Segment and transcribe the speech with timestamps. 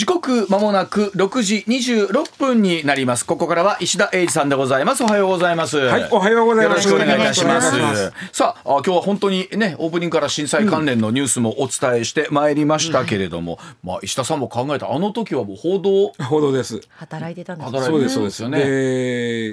[0.00, 3.26] 時刻まもなく6時26分になります。
[3.26, 5.04] ここからは石田英二さんでございます。
[5.04, 5.76] おはようございます。
[5.76, 6.88] はい、おはようございます。
[6.88, 8.10] よろしくお願いいたします。
[8.32, 14.90] さああ今日は本当にねオープニングから震災関連のニュースもお伝えしてまいりましたけれども、まあ石田さんも考えた。
[14.90, 16.12] あの時はもう報道？
[16.24, 16.80] 報道です。
[16.92, 18.58] 働いてたんです働いてそうですそうですよね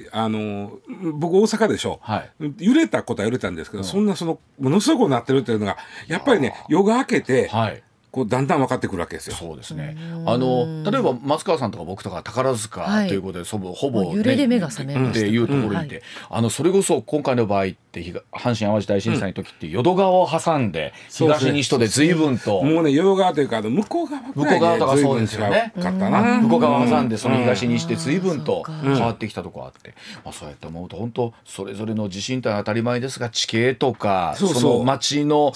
[0.03, 0.79] で、あの
[1.15, 1.99] 僕大阪でしょ。
[2.01, 2.31] はい。
[2.59, 5.75] 揺れたことは揺れたんですけど、そんなそのものすごくなってるっていうのが
[6.07, 9.35] やっぱりね夜が明けて、はいこうだんだん分かってくるわけですよ。
[9.35, 9.97] そうですね。
[10.25, 17.67] あの例えば松川さんとか僕とか宝塚はいということで、そぼほぼ、もう揺れで目が覚めましたっていうところにいて、あのそれこそ今回の場合
[17.99, 25.73] って東阪神・淡路大震災の時って淀川を挟んで東西とで随分ともうね淀川というか向こう側向こう側とか随分そうですよね。
[25.75, 26.41] 違うかったな。
[26.41, 28.95] 向こう側を挟んでその東にして随分とうん。
[28.97, 34.79] 変わってきたとこあって、まあ、そうやって思うと本当それぞれの地震って当たり前ですが地形とかそうそう。
[34.79, 35.53] の町の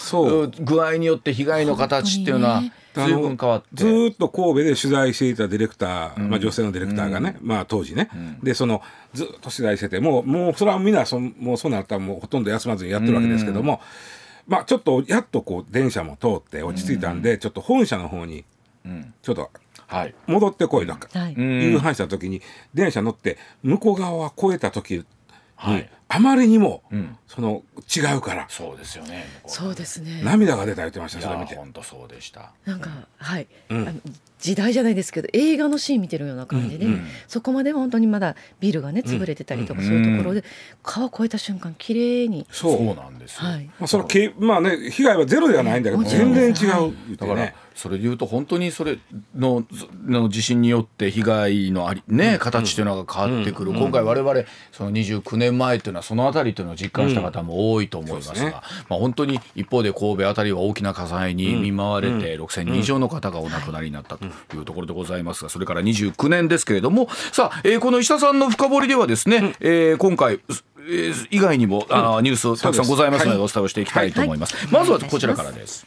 [0.60, 3.68] 具合によって被害の形っていうのは随分変わって。
[3.74, 8.10] ずーっと神戸で取材していたディレクター、まあ、女性のディレクターがね、まあ、当時ね、
[8.44, 8.82] でその
[9.14, 13.82] ずっと取材しててもうもうそれはみんなそもうそうなったらもうほとんど休まずにやってるわけですけども、
[14.48, 18.46] まあ、ちょっとやっとこう電車も通って落ち着いたんで、ちょっと本社の方に
[18.86, 19.14] うん。
[19.22, 19.50] ちょっと
[19.88, 20.16] はい。
[20.26, 21.34] 戻ってこいとか、はい。
[21.34, 22.42] いう話した時に
[22.74, 25.06] 電車乗って向こう側は越えた時に、
[25.56, 25.90] はい。
[26.08, 27.18] あまりにも、ん。
[27.28, 27.64] その
[27.96, 29.26] 違うからそうですよね。
[29.46, 30.22] そうですね。
[30.24, 31.54] 涙が出た言ってましたいそれ見て。
[31.54, 32.52] や本当そうでした。
[32.66, 33.74] なんかはい、ん。
[33.74, 33.94] あの
[34.42, 36.88] 時代じゃないですけど映画のシーン見てるような感じで、
[37.28, 40.44] そこまでは本当にまだビルがね潰れてたりとか、そういうところで
[40.84, 43.50] 川越えた瞬間綺麗に、そうそうなんですよ。
[43.50, 46.66] はい、まあ、それはけまあね被害はゼロではないんだけど全然違
[47.12, 47.56] うだからね。
[47.74, 49.00] それで言うと本当にそれ
[49.34, 49.66] の
[50.06, 54.42] の地震によって被害のありね形というのが変わってくる、今回我々
[54.74, 58.62] その29年前というのはそのあたりというのを実感した方も多いと思いますが、そうですね。
[58.90, 70.40] まあ本当に一方で神戸あたりは大きな火災に見舞われて6,000人以上の方がお亡くなりになったというところでございますがそれから29年ですけれどもさあ、えーこの石田さんの深掘りではですね、えー今回
[70.80, 74.56] えー以外にもあーニュースたくさんございますのでお伝えをしていきたいと思います。
[74.56, 74.68] はい。
[74.72, 75.86] まずはこちらからです。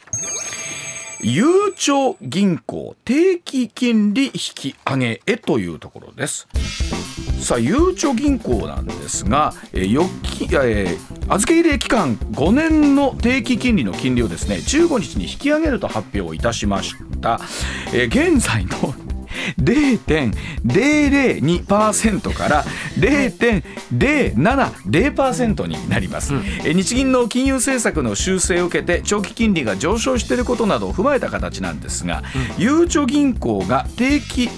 [1.27, 6.47] ゆうちょ銀行定期金利引き上げへというところです。
[7.41, 17.39] さあゆうちょ銀行なんですが、えー、預金えー預け入れ期間5年の定期金利の金利をですね15日に引き上げると発表いたしました。
[17.91, 18.93] えー現在の
[19.59, 22.63] 0.002%から
[22.97, 32.23] 0.070%になります、え日銀の金融政策の修正を受けて長期金利が上昇していることなどを踏まえた形なんですが、
[32.57, 34.49] ゆうちょ銀行が定期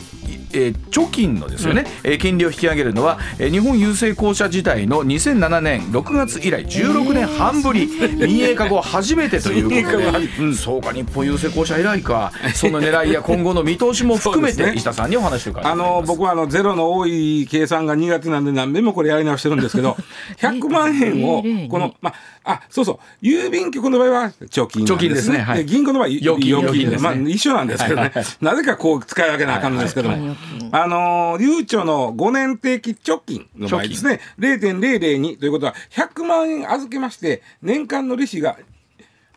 [0.54, 12.32] えー貯金のですよね、えー金利を引き上げるのは、えー日本郵政公社時代の2007年6月以来16年半ぶり、民営化後初めてということで、うん、そうか日本郵政公社以来か。
[12.54, 14.72] その狙いや 今後の見通しも含めそうですね。
[14.72, 15.78] て石田さんにお話を伺います。
[15.78, 19.98] の僕はあのゼロの多い計算が苦手なんで何遍もこれやり直してるんですけど
[20.40, 23.26] 100万円をこのまああそうそう。
[23.26, 25.40] 郵便局の場合は貯金貯金ですね。
[25.40, 25.66] はい。
[25.66, 26.58] 銀行の場合預金。
[26.58, 26.98] 預金ね。
[26.98, 28.12] まあ一緒なんですけどね。
[28.42, 30.14] なぜかこう使い分けなあかんのですけども。
[30.16, 30.37] はいはいはい
[30.72, 34.20] あのゆうちょの5年定期貯金の場合ですね。
[34.40, 38.58] 0.002ということは100万円預けまして年間の利子が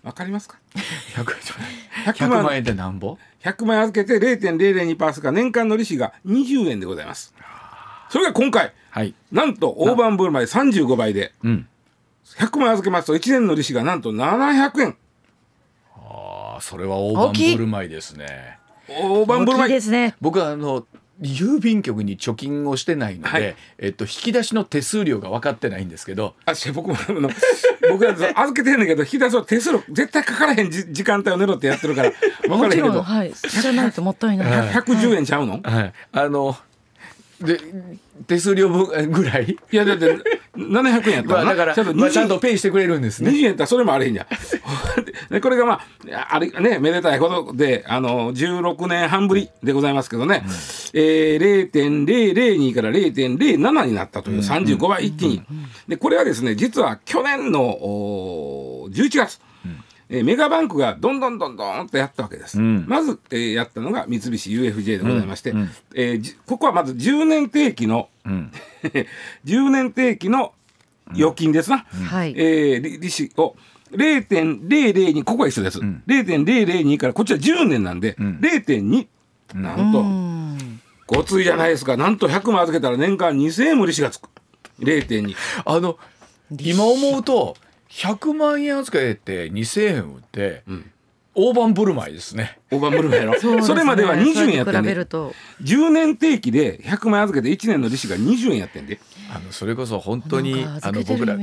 [0.03, 0.59] わかりますか
[1.15, 2.45] ？100 100 100万。
[2.45, 7.35] 万円でなんぼ？100万円預けて0.002%が年間の利子が20円でございます。
[8.09, 9.15] それが今回、はい。
[9.31, 11.69] なんと大盤振る舞い35倍で、うん。
[12.37, 14.97] 100万円預けますと1年の利子がなんと700円。
[15.95, 18.59] あーそれは大盤振る舞いですね
[18.91, 19.73] 大盤振る舞い。
[19.73, 20.15] ですね。
[20.21, 20.87] 僕はあの
[21.21, 23.57] 郵便局に貯金をしてないので、はい。
[23.79, 26.35] えっと、引き出しの手数料が分かってないんですけど。
[26.47, 27.29] あし僕もあの
[27.91, 32.13] 僕は預けてんだけど引き出すと手数料絶対かからへんじ時間帯を狙ってやってるから
[32.43, 33.03] 分かもちろんらへんけど。
[33.03, 33.93] はいじゃない。
[33.93, 36.57] ともったいない、110円ちゃうの、はい、あの
[37.41, 37.59] で
[38.27, 40.19] 手数料分ぐらい、い、やだって
[40.55, 43.31] 700円やった まあ、らなだから、ちゃんとまあ、ちゃん20とペイしてくれるんですね。
[43.31, 44.27] 20円やったらそれもあれへんじゃん。
[45.33, 45.81] でこれがま
[46.13, 50.43] ああれねめでたいことであの16年半ぶりでございますけどね、
[50.93, 55.43] えー、0.002から0.07になったという35倍一気に。
[55.89, 59.41] でこれはですね実は去年のおー11月、
[60.11, 62.61] えーメガバンクがどんどんどんどんとやったわけです。
[62.61, 62.85] ん。
[62.89, 65.55] まず、えーやったのが三菱 UFJ でございまして、
[65.95, 68.51] えーじここはまず10年定期の、ん。
[69.47, 70.53] 10年定期の
[71.13, 71.79] 預金ですな。
[71.79, 72.35] はい。
[72.37, 73.57] えー利利子を
[73.93, 79.07] 0.002ここは一緒です、0.002からこっちは10年なんで、0.2
[79.55, 80.81] なんと、うん。
[81.07, 81.97] ごついじゃないですか。
[81.97, 84.29] なんと100万預けたら年間2000円も利子がつく。
[84.81, 85.35] 0.2
[85.65, 85.99] あの
[86.59, 87.57] 今思うと
[87.91, 90.63] 100万円預けて2000円売って、
[91.35, 92.59] 大盤振る舞いですね。
[92.71, 93.39] 大盤振る舞いやろ？
[93.41, 93.63] そね。
[93.63, 94.95] それまでは20円やってんで。
[94.95, 95.33] ると。
[95.63, 99.01] 10年定期で100万円預けて1年の利子が20円やってんで。
[99.33, 101.37] あのそれこそ本当にあの僕ら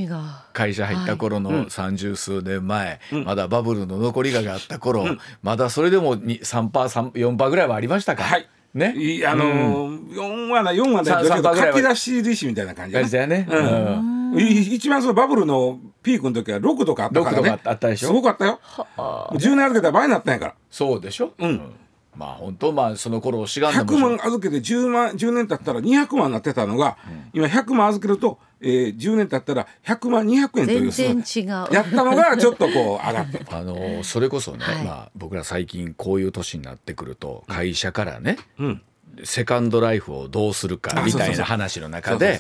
[0.51, 5.05] 会社入った頃うんの三十数年前、まだバブルの残りがあった頃、
[5.41, 8.23] まだそれでもに3パー4パーぐらいはありましたか？
[8.23, 8.47] はい。
[8.73, 8.93] ね？
[8.97, 11.77] いあのー、4話な4話だけさど3ぐらいは。
[11.77, 13.47] 書き出し利子みたいな感じやな感じだよね。
[13.49, 14.39] うん。
[14.39, 18.07] い一番そのバブルのピークの時は6とかあったから6ねとかあったでしょ？
[18.07, 18.59] すごかったよ。
[18.97, 20.55] 10年預けたら倍になったんやから。
[20.71, 21.33] そうでしょ？
[21.37, 21.75] うん。
[22.15, 26.97] まあ本当まあその頃志願の100万預けて10万10年経ったら200万になってたのが、
[27.33, 31.49] 今100万預けると、えー、10年経ったら100万200円という全然違う。
[31.71, 33.45] やったのがちょっとこう上がって。
[33.53, 34.83] あのそれこそね、はい。
[34.83, 38.81] まあ僕ら最近こういう年になってくると会社からね、うん
[39.23, 42.37] セカンドライフをどうするかあみたいな話の中で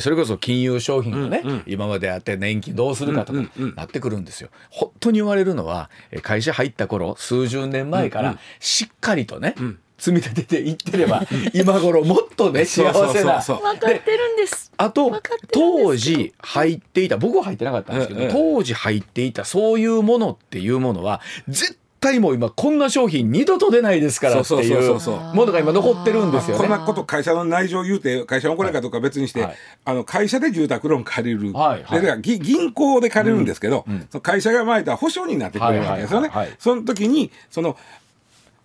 [0.00, 1.62] それこそ金融商品がね、うんうん。
[1.66, 4.50] 今まであって年金どうするかとかうんうんうんなってくるんですよ。
[4.70, 9.78] 本当に言われるのはえー会社入った頃数十年前かうんうらしっかりとね、ん。
[9.98, 13.40] 積み立てていってれば 今頃もっとね幸せな。
[13.40, 14.72] 分かってるんです。
[14.76, 15.20] あと
[15.52, 26.62] 当時入っていた僕は入ってなかったんですけど、ええ当時入っていたそういうものっていうものは絶対もう今こんな商品二度と出ないですからってそうそういうそうそうものが今残ってるんですよね。
[26.62, 29.56] こんなこと会社の内情言うて会社の怒られかどうか別にして、はい。
[29.84, 32.22] あの会社で住宅ローン借りる、はいはい。
[32.22, 36.28] で銀行で借りるんですけど、その会社がまいた保証になってくれるわけですよね。
[36.28, 36.56] はいはいはいはい。
[36.58, 37.76] その時にその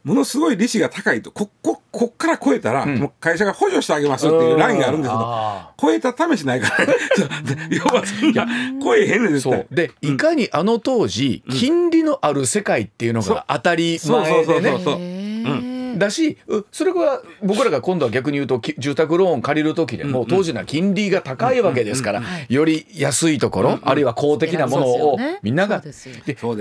[0.04, 1.32] ものすごい利子が高いと。
[1.32, 6.86] こここっから超えたら、もう会社が補助してあげますっていうラインがあるんですけどあ超えた試しないから。
[7.16, 7.70] そう。
[7.70, 8.48] で要はそんな
[8.84, 9.60] 超えへんねん絶対。
[9.60, 9.76] そう。
[9.76, 14.46] でいかにあの当時金利のある世界っていうのが当たり前でね。
[14.46, 25.82] そうそうそうそうへーだしうそれは僕らが今度は逆に言うとき住宅ローン借りる時でも当時のは金利が高いわけですからより安いところあるいは公的なものをみんなが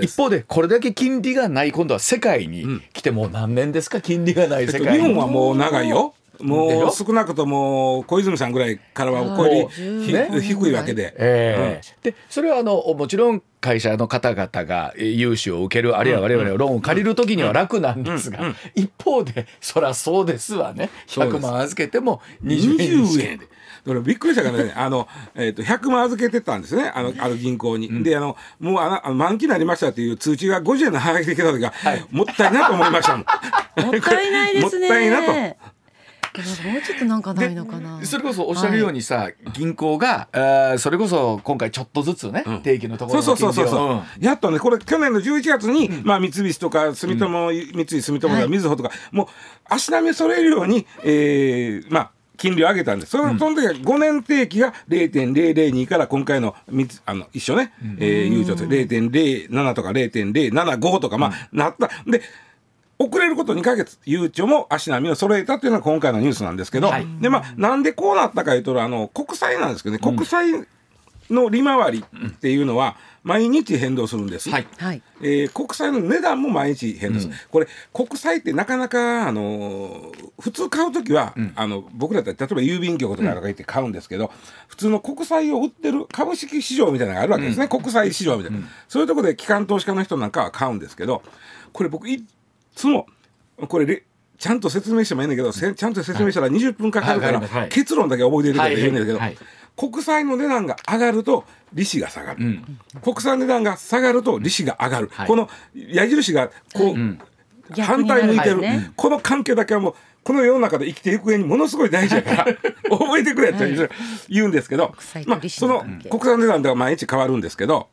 [0.01, 4.01] 一方でこれだけ金利がない今度は世界に来てもう何年ですか？
[4.01, 5.03] 金利がないえっと、世界に。
[5.07, 6.13] 日本はもう長いよ。
[6.43, 10.29] もう少なくとも小泉さんぐらいからはこれひね。
[10.41, 11.13] 低いわけで。
[11.17, 12.11] ええ。
[12.11, 18.39] でそれはあのもちろん会社の方々がえー融資を受けるあるいは我々のローンを借りる時には楽なんですが、
[18.75, 20.89] 一方でそりゃそうですわね。
[21.07, 21.43] 100そうです。
[21.43, 23.47] 万預けても20円にし20か円で。
[23.85, 28.01] だからびっくりしたからね、あの、えっ、と、100万預けてたんですね、あの、ある銀行に。
[28.01, 31.73] で、あの、もうあの、満期になりましたっていう通知が50円のハガキで来た時が、
[32.09, 33.25] もったいなと思いましたもん。
[33.91, 34.87] もったいないですね。
[34.87, 35.57] もったいなと。
[36.33, 38.03] でももうちょっとなんかないのかな。
[38.05, 43.77] それこそおっしゃるようにさ、銀行が、えーそれこそ今回ちょっとずつね、定期のところのそうそうそうそう。
[43.77, 43.95] そう、金利を。
[43.97, 44.25] ん。
[44.25, 49.27] やっとねこれ去年の11月に、まあ、三菱とか住友、三井住友とかみずほとか、もう
[49.69, 53.11] 足並み揃えるように、えーまあ金利を上げたんです。
[53.11, 61.89] その,、その時は5年定期が0.002から今回の三つあの一緒ね、えー、悠長で0.07とか0.075とかまあ、なった。
[62.07, 62.21] で
[62.99, 67.07] 遅れること2ヶ月、ゆうちょも足並みを揃えたというのが今回のニュースなんですけど、はい。
[67.21, 70.51] でまあ、なんでこうなったかいうとあの国債なんですけどね国債
[71.29, 74.49] の利回りっていうのは毎日変動するんです。
[74.49, 74.67] はい。
[74.77, 75.01] はい。
[75.21, 84.31] えー国債の値段も毎日変動する、これ国債ってなかなか、あのー普通買う時は、あの僕らだったら例えば郵便局とかとか行って買うんですけど、
[84.67, 91.23] 普通の国債を売ってる株式市場みたいなのがあるわけですね、国債市場みたいな、そういうところで機関投資家の人なんかは買うんですけど
[91.71, 92.07] これ僕
[92.75, 93.07] つも
[93.67, 94.03] これレ
[94.37, 97.69] ちゃんと説明してもいいんだけど、せちゃんと説明したら20分かかるから、はいはい。
[97.69, 99.35] 結論だけ覚えているから言うんだけど、はいはい。
[99.35, 102.59] はい国債の値段が上がると利子が下がる、
[103.01, 105.27] 国債の値段が下がると利子が上がる、はい。
[105.27, 108.91] この矢印がこう、反対向いてる、ね。
[108.95, 112.45] この関係だけはもうこの世の中で生きていく上にものすごい大事やから
[112.89, 113.89] 覚えてくれって
[114.29, 114.93] 言うんですけど、
[115.25, 117.89] まあ、その国債の値段では毎日変わるんですけど、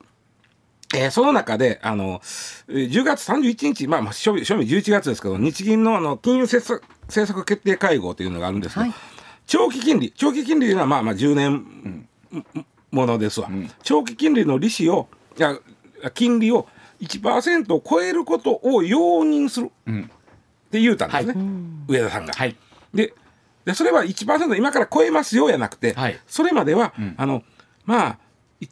[0.94, 2.20] えーその中であの
[2.68, 8.94] えー10月31日、まあ、まあ正味正味11月ですけど日銀のあの金融政策政策決定会合というのがあるんですけど、はい。
[9.46, 12.06] 長期金利長期金利というのはまあまあ10年
[12.90, 13.48] ものですわ、
[13.82, 15.56] 長期金利の利子をいや
[16.14, 16.68] 金利を
[17.00, 19.70] 1%を超えることを容認するっ
[20.70, 21.34] て言うたんですね、
[21.88, 22.32] 上田さんが。
[22.32, 22.56] はい。
[22.94, 23.12] で
[23.64, 26.18] でそれは1%今から超えますよやなくて、はい。
[26.26, 27.42] それまでは、あの
[27.84, 28.18] まあ
[28.60, 28.68] い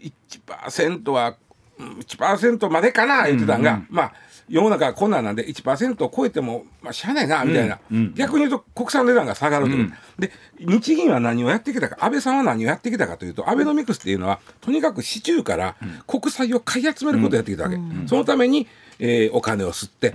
[0.00, 1.36] 1%はうん
[1.78, 4.12] 1%までかな言ってたんが、まあ
[4.48, 7.78] 世の中はこんなんなんで1%を超えても、まあ、しゃあないなみたいな、
[8.14, 18.66] 逆に言うと国産値段が下がるという、で日銀は何をやってきたか安倍さんは何をやってきたかというとアベノミクスっていうのはとにかく市中から国債を買い集めることをやってきたわけ、そのために、
[18.98, 20.14] えーお金を吸って、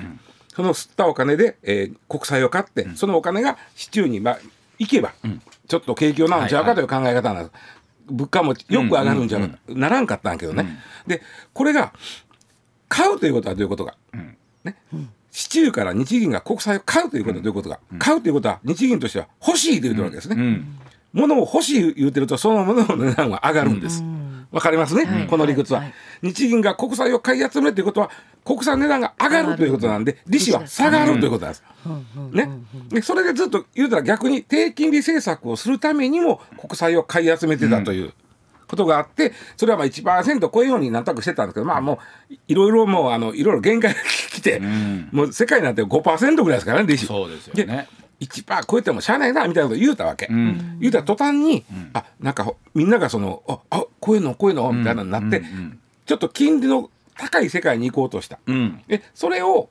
[0.55, 4.39] その吸ったお金で、えー国債を買って、そのお金が市中に、まあ、
[4.79, 5.13] 行けば、
[5.67, 7.51] ちょっと景気をなるんちゃうかという考え方なんです。
[8.09, 11.21] 物価もよく上がるんじゃな,、ならんかったんやけどね、で
[11.53, 11.93] これが
[12.89, 13.95] 買うということはどういうことか、
[14.63, 14.75] ね、
[15.31, 20.61] 市中から日銀が国債を買うということはどういうことか、買うということは日銀としては欲しいと言ってるわけですね。
[21.13, 24.03] 物を欲しい言うてるとその物の値段は上がるんです。
[24.51, 28.09] わかりますね、はいこの理屈は、はい日銀が国債を買い集めるということは
[28.45, 31.63] 国債の値段が上がるということなんで利子は下がるということなんです。
[32.31, 32.49] ね、
[32.89, 38.13] でそれでずっと言うたら逆に低金利政策をするためにも国債を買い集めてたという
[38.67, 43.99] ことがあってそれはまあ1%超えようになんとなくしてたんですけどまあもういいろいろもうあのいろいろ限界が
[44.31, 44.61] 来て、
[45.11, 47.05] もう世界なんて5%ぐらいですからね利子。
[47.05, 47.87] そうですよね。
[48.19, 50.27] 1%超えてもしゃあないなみたいなこと言うたわけ、
[50.79, 55.45] 言うたら途端に、あなんかほみんながそのああこういうのこういうのみたいなのになって、
[56.05, 58.81] ちょっと金利の高い世界に行こうとした、うん。
[58.87, 59.69] でそれを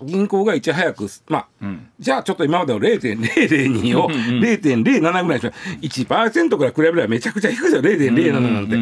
[0.00, 1.66] 銀行がいち早くまあ、
[2.00, 6.12] じゃあちょっと今までの0.002を0.07ぐらいにしよう。
[6.12, 8.76] 1%から比べればめちゃくちゃ低いですよ0.07なんて、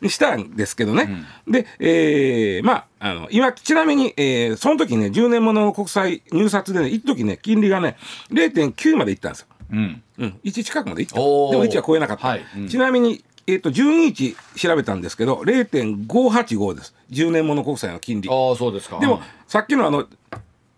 [0.00, 7.96] にしたんですけどね、で、えーまああの今ちなみに、えーその時ね10年ものの国債入札でね一時ね金利がね
[8.30, 9.48] 0.9までいったんですよ。
[9.72, 10.02] うん。
[10.18, 11.14] うん、1近くまでいった。
[11.16, 12.44] でも1は超えなかった、はい。
[12.56, 12.68] うん。
[12.68, 16.94] ちなみに、えー、と12日調べたんですけど0.585です。
[17.10, 18.28] 10年もの国債の金利。
[18.30, 18.98] ああそうですか。
[19.00, 20.06] でもさっきのあの、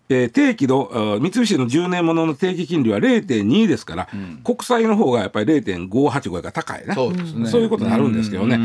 [0.09, 4.09] えー定期の三菱の10年ものの定期金利は0.2ですから、
[4.45, 7.47] 国債の方がやっぱり0.585が高いねそうですね。
[7.47, 8.63] そういうことになるんですけどね、うん。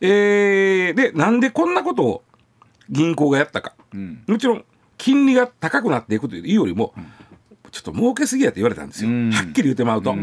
[0.00, 2.22] えーでなんでこんなことを
[2.88, 4.22] 銀行がやったか、ん。
[4.26, 4.64] もちろん
[4.98, 6.92] 金利が高くなっていくというよりも、
[7.70, 9.30] ちょっと儲けすぎやって言われたんですよ、うん。
[9.30, 10.14] はっきり言ってまうと。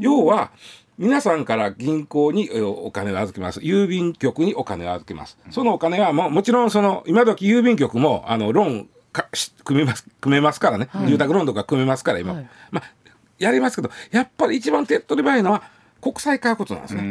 [0.00, 0.50] 要は
[0.98, 3.60] 皆さんから銀行にえお金を預けます。
[3.60, 5.36] 郵便局にお金を預けます。
[5.50, 12.48] そのお金はももちろんその今時郵便局もあのローンかし組めます組めますからね、住宅ローンとか組めますから今、はい。
[12.70, 12.92] まあ
[13.38, 15.62] やりますけどやっぱり一番手っ取り早いのは
[16.00, 17.02] 国債買うことなんですね、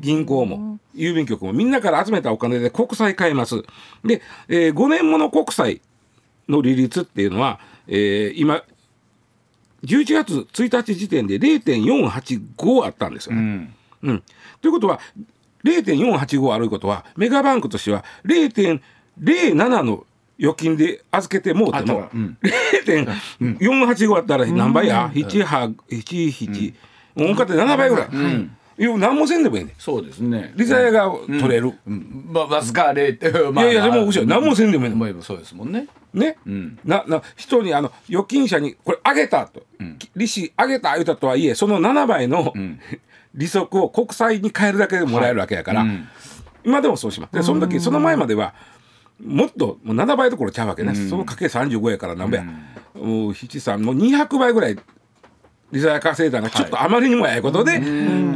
[0.00, 1.52] 銀行も郵便局も。
[1.52, 3.62] みんなから集めたお金で国債買います。
[4.04, 5.80] で、えー5年もの国債
[6.48, 8.62] の利率っていうのは、えー今
[9.84, 13.36] 11月1日時点で0.485あったんですよ。
[13.36, 13.40] ね。
[13.40, 13.74] うん。
[14.02, 14.22] うん、
[14.60, 15.00] ということは
[15.64, 20.06] 0.485あることはメガバンクとしては0.07の
[20.38, 26.74] 預金で預けてもうても、0.485あったら何倍や、7は77
[27.16, 28.08] 音価って7倍ぐらい、
[28.78, 30.52] いや何もせんでもいいねそうですね。
[30.56, 32.28] 利ザヤが取れる、うん。
[32.30, 35.88] まあわずか0ってまあいやいやでも後ろ何もせんでもいいのまあそうですもんね。
[36.14, 36.78] ね、ん。
[36.84, 39.62] なな人にあの預金者にこれ上げたと、
[40.14, 42.52] 利子上げた言うたとはいえその7倍の、
[43.34, 46.08] 利息を国債に変えるだけでもらえるわけやから、うん。
[46.64, 47.34] 今でもそうします。
[47.34, 48.54] でその時その前までは
[49.24, 52.46] もっともう7倍どころちゃうわけね、そのかけ35やから何倍や、
[52.94, 54.78] もう七三もう200倍ぐらい
[55.72, 57.80] 利ザヤ稼いだのがちょっとあまりにもやいことで、あ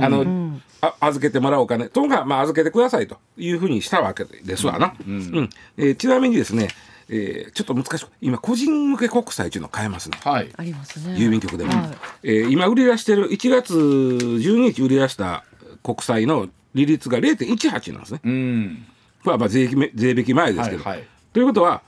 [0.09, 5.51] のあ預けてもらうお金とが、まあ、預けてくださいというふうにしたわけですわな、うん。
[5.77, 6.69] えーちなみにですね、
[7.09, 10.19] えーちょっと難しく今個人向け国債っていうのを買えますね。
[10.25, 10.51] はい。
[10.57, 11.15] ありますね。
[11.15, 11.91] 郵便局でも、はい。
[12.25, 15.45] えー今売り出してる1月12日売り出した
[15.85, 18.21] 国債の利率が0.18なんですね。
[18.25, 18.87] うん。
[19.23, 21.07] これはまあ税金税引き前ですけど、はいはい。
[21.33, 21.83] ということは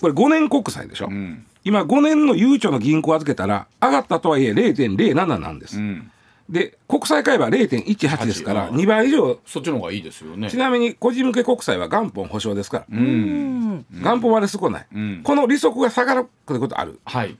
[0.00, 6.10] これ5年国債でしょ、ん今5年の悠長の銀行預けたら上がったとはいえ0.07なんです、うん。
[6.48, 9.38] で国債買えば0.18ですから8 2倍以上。
[9.46, 10.50] そっちの方がいいですよね。
[10.50, 13.86] ちなみに個人向け国債は元本保証ですから、うん。
[13.90, 15.22] 元本割れ少ない、ん。
[15.22, 17.00] この利息が下がるということある。
[17.04, 17.36] はい。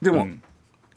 [0.00, 0.28] でも、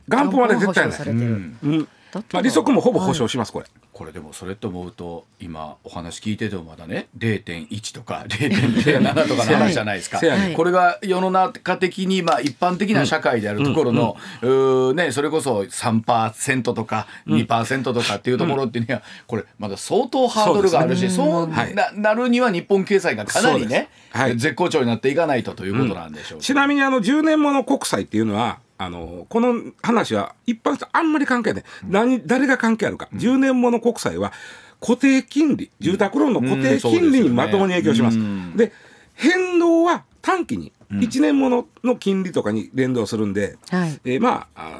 [0.07, 1.53] 元本割れ絶対ない、保証されてる。
[1.63, 3.65] うんまあ、利息もほぼ保証します、これ。
[3.99, 10.19] これでもそれと思うと今お話聞いててもまだね0.1とか 0.07とかの話じゃないですか。
[10.19, 21.75] せやねんこれが世の中的にまあ一般的な社会であるところの、うーね、それこそ3%とか2%とかっていうところっていうのはこれまだ相当ハードルがあるしそうはい。
[21.75, 24.37] ななるには日本経済がかなりね、はい。
[24.37, 26.39] 絶好調になっていかないとということなんでしょう。
[26.39, 34.31] ちなみにあの10年もの国債っていうのはあのこの話は一般の人あんまり関係ない、何誰が関係あるか、10年もの国債は
[34.79, 38.17] 固定金利住宅ローンの固定金利にまともに影響します。
[38.17, 38.55] うん。
[38.55, 38.71] で
[39.15, 40.71] 変動は短期に。
[40.91, 44.00] 1年ものの金利とかに連動するんで、はい。
[44.05, 44.79] えーまあ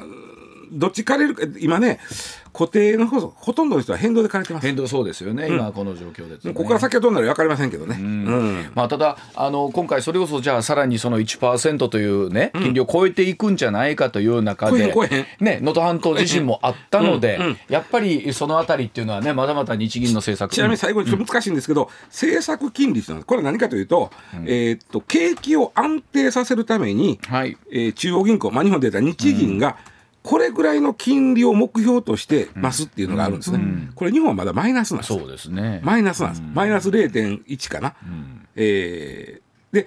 [0.70, 2.00] どっち借りるか今ね
[2.52, 4.66] 固定のほほとんどの人は変動で借りてます。
[4.66, 6.52] 変動そうですよね、今この状況です、ね。
[6.52, 7.96] ここから先はどうなるか分かりませんけどね。
[7.98, 8.72] うん。
[8.74, 14.92] まあ、ただあの今回それこそじゃあさらにその1%というね金利を超えていくんじゃないかという中で
[15.40, 20.52] ね能登半島地震もあったのでうんうんやっぱりそのあたりっていうのはねまだまだ日銀の政策。
[20.52, 24.10] ちなみに最後にちょっと難しいんですけど、政策金利っていうのはこれは何かというと,、
[24.44, 27.56] えーっと景気を安定させるために、はい。
[27.70, 29.76] えー中央銀行、まあ、日本で言ったら日銀が
[30.22, 33.58] これぐらいの金利を目標としてますっていうのがあるんですね。
[33.94, 35.14] これ日本はまだマイナスなんです。
[35.14, 35.80] そうですね。
[35.82, 36.42] マイナスなんです。
[36.54, 37.94] マイナス0.1かな。
[38.56, 39.86] えーで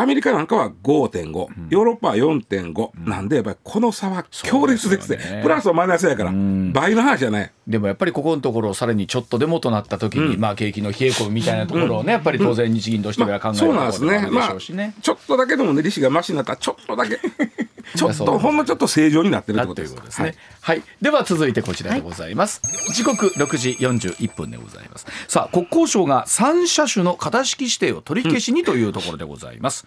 [0.00, 5.40] アメリカなんかは5.5、ヨーロッパは4.5、なんでやっぱりこの差は強烈ですね。
[5.42, 7.52] プラスはマイナスやから、倍の話じゃない。
[7.66, 14.04] でもやっぱりここのところさらにちょっとでもとなった時に、まあ景気の冷え込みみたいなところをね、やっぱり当然日銀としては考えるとこそうなんです。
[14.04, 14.56] ねまあ。
[14.58, 17.18] ちょっとだけでもね利子がマシになったらちょっとだけ
[17.96, 20.34] ちょっとほんのちょっと正常になってるってことですね。
[20.62, 22.60] はい、では続いてこちらでございます。
[22.92, 25.06] 時刻6時41分でございます。
[25.26, 29.86] さあ国交省が3車種の型式指定を取り消しにというところでございます。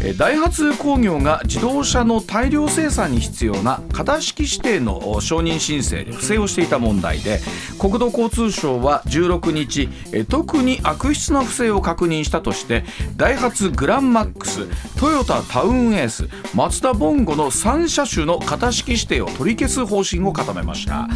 [0.00, 7.40] えーダイハツ工業が自動車の大量生産に必要な型式指定の承認申請で不正をしていた問題で
[7.78, 12.84] 国土交通省は16日え特に悪質な不正を確認したとして
[13.16, 14.66] ダイハツグランマックス
[14.98, 21.08] トヨタタウンエースマツダボンゴの3車種の型式指定を取り消す方針を固めました、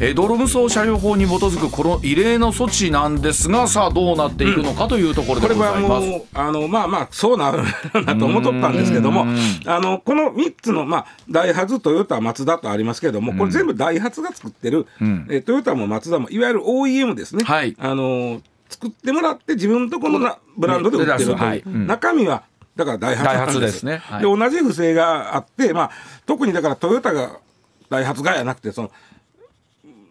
[0.00, 5.90] えー道路運送車両法に基づくこの異例の措置なんですがさあどうなっていくのかというところでこれございます。
[5.90, 7.62] はもうあのまあまあそうなる
[8.04, 9.26] なと思っとったんですけども
[9.66, 14.86] あのこの3つの、まあ、ダイハツトヨタマツダとありますけどもこれ全部ダイハツが作ってる、
[15.28, 17.76] えトヨタもマツダもいわゆる OEM ですね、はい。
[17.78, 21.60] あの作ってもらって自分のところのなブランドで売ってるという、はい。
[21.60, 21.86] うん。
[21.86, 22.44] 中身は
[22.76, 23.96] だからダイハツなんダイハツですね。
[23.98, 24.22] はい。
[24.22, 25.90] で同じ不正があって、まあ、
[26.26, 27.40] 特にだからトヨタが
[27.90, 28.90] ダイハツがやなくてその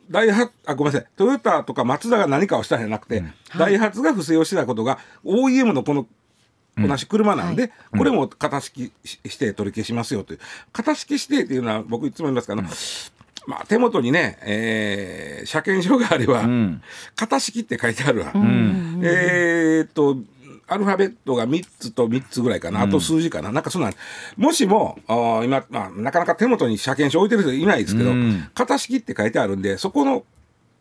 [0.10, 1.10] ダイハあごめんなさい。
[1.17, 3.24] トヨタとかマツダが何かをしたんじゃなくて、
[3.57, 6.07] ダイハツが不正をしてたことが OEM のこの
[6.77, 10.39] 同じ車なんで、これも型式指定取り消しますよという。
[10.72, 12.62] 型式指定っていうのは僕いつも言いますから、
[13.48, 16.48] まあ、手元にね、えー車検証があれば、
[17.15, 20.17] 型式って書いてあるわ、えーっと
[20.67, 23.93] アルファベットが3つと3つぐらいかな、あと数字かな、なんかそんなん、
[24.36, 28.12] もしも、今、まあ、なかなか手元に車検証置いてる人いないですけど、
[28.53, 30.24] 型式って書いてあるんで、そこの、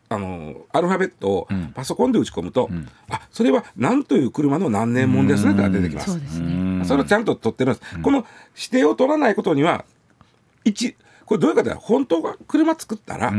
[0.09, 2.69] あの、アルファベットをパソコンで打ち込むと、
[3.09, 6.11] あ、それは何という車の何年もんですねって出てきます。
[6.11, 6.85] そうですね。
[6.85, 7.99] それをちゃんと取ってるんです。
[8.01, 9.85] この指定を取らないことには、
[10.65, 10.95] 一、
[11.25, 13.33] これどういうかというと、本当は車作ったら、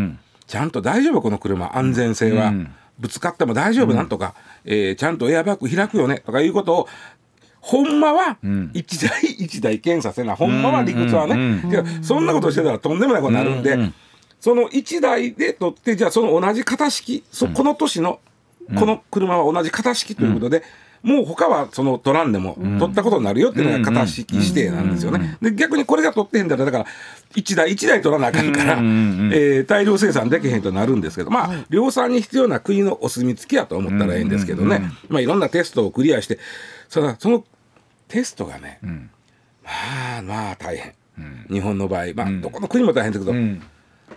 [0.47, 2.55] ちゃんと大丈夫、この車、安全性は。
[2.99, 4.35] ぶつかっても大丈夫なんとか、
[4.65, 6.89] えーちゃんとエアバッグ開くよねとかいうことを、
[7.61, 8.39] ほんまは
[8.73, 11.63] 一台一台検査せな、ほんまは理屈はね。
[11.71, 13.77] けどそんなことしてたらとんでもないことになるんで、
[14.41, 18.21] その一台で取って、じゃあその同じ型式、そこの年の
[18.79, 20.63] この車は同じ型式ということで、
[21.03, 25.39] もう他はその取らんでも取ったことになるよっていうのが型式指定なんですよね。
[25.41, 26.87] で逆にこれが取ってへんだらだから
[27.35, 36.39] 一台一台取らなあかんから、えー大量生産できへんとなるんですけどまあ量産に必要な国のお墨付きやと思ったらええんですけどね、まあいろんなテストをクリアして
[36.89, 37.45] そのその
[38.09, 38.79] テストがね、
[39.63, 40.95] まあまあ大変、
[41.51, 42.07] 日本の場合。
[42.15, 43.33] まあどこの国も大変だけど、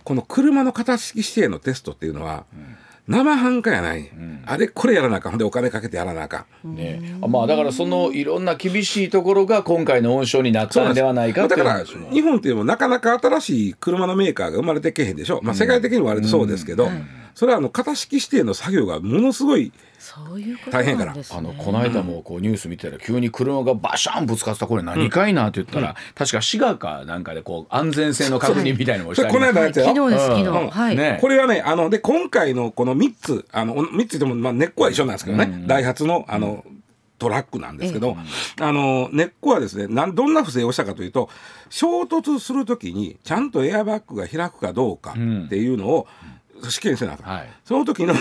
[0.04, 2.46] この車の型式指定のテストっていうのは、
[3.12, 4.10] 生半可やない、
[4.46, 5.38] あれこれやらなあかん。
[5.38, 6.76] でお金かけてやらなあかん。
[6.76, 16.90] ね、あまあだからそのいろんな厳しいところが今回の温床になったのではないかだから日本っていうのもなかなか新しい車のメーカーが生まれてけへんでしょ、まあ、世界的にも割とそうですけど、
[17.36, 19.72] それはあの型式指定の作業がものすごい
[20.72, 21.38] 大変かなんですね。
[21.38, 24.68] あのこの間もこうニュース見てたら急に車がバシャンぶつかった。
[24.68, 30.70] これ何かいなって言ったら、確か滋賀かなんかでこう安全性の確認みたいなのをしそれたりこの間のやつやろ昨日です昨日、うん。
[30.70, 30.96] はい。
[30.96, 31.18] ね。
[31.22, 36.66] これはねあので今回のこの3つあの3つでも、まあ、根っこは一緒なんですけどね、ダイハツのあの
[37.22, 38.18] トラックなんですけど、
[38.60, 41.30] あの根っこはですねなんどんな不正をしたかというと
[41.70, 45.14] 衝突するときにちゃんとエアバッグが開くかどうかっ
[45.48, 46.08] ていうのを
[46.70, 47.50] 試験せなはい。
[47.66, 48.14] その時の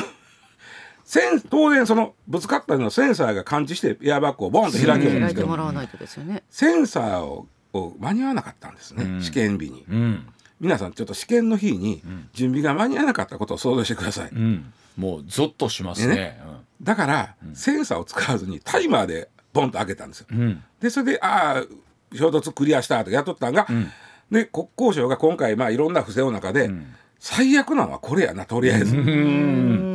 [1.05, 6.45] セン当然そのぶつかったのをセンサーが感知してエアバッグをボンと開けるんで開いてすけどもらわないとですよね。
[6.49, 9.85] センサーをを間に合わなかったんですね、試験日に。
[9.89, 10.27] うん。
[10.61, 16.15] 皆さんちょっと試験の日に準備が間に合わなかったことを想像してください、うん、もうゾッとしますね。
[16.15, 16.41] ね。
[16.83, 20.63] だから、センサーを使わずにタイマーでボンと開けたんですよ、うん。
[20.81, 23.67] でそれでああ衝突クリアしたとやっとったんが、
[24.31, 26.71] で国交省が今回まあいろんな不正の中で、
[27.23, 28.93] 最悪なんはこれやなとりあえず、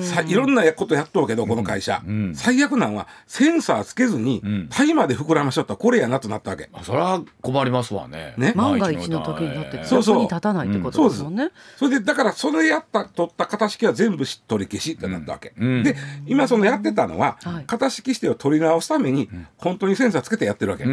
[0.07, 2.03] さいろんなことやっとうけどこの会社、
[2.35, 6.69] 最悪なんはセンサーつけずに、タイマーで膨らましとったらこれやなとなったわけ。
[6.71, 8.35] あそれは困りますわね。
[8.37, 8.53] ね。
[8.55, 10.15] 万が一の時になってそうそう。
[10.17, 11.49] 役に立たないってことですもんね。
[11.77, 15.95] それでだからそれやった取った型式は全部取り消しってなったわけ、で
[16.27, 17.63] 今そのやってたのは、はい。
[17.65, 20.89] 型式指定を取り直すために本当にセンサーつけてやってるわけ、そ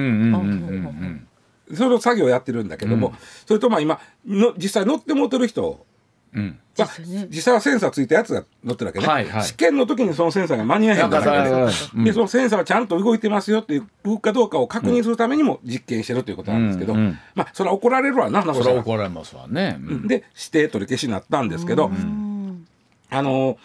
[1.91, 3.13] の作業をやってるんだけども、
[3.47, 5.85] それとまあ今の実際乗ってもうてる人
[6.35, 6.59] うん。
[6.79, 6.89] まあ
[7.29, 9.45] 実際はセンサーついたやつが乗ってるわけね、はいはい。
[9.45, 12.05] 試験の時にそのセンサーが間に合えへんからなんかだけそううん。
[12.05, 17.19] ででそのセンサーがちゃんと動いてますよっていうかどうかを確認するためにも実験してるということなんですけど、うんうん。
[17.35, 20.09] まあそれは怒られるわななそれは怒られますわね、うん。
[20.09, 22.67] で指定取り消しになったんですけど、うん。
[23.11, 23.59] あのまあ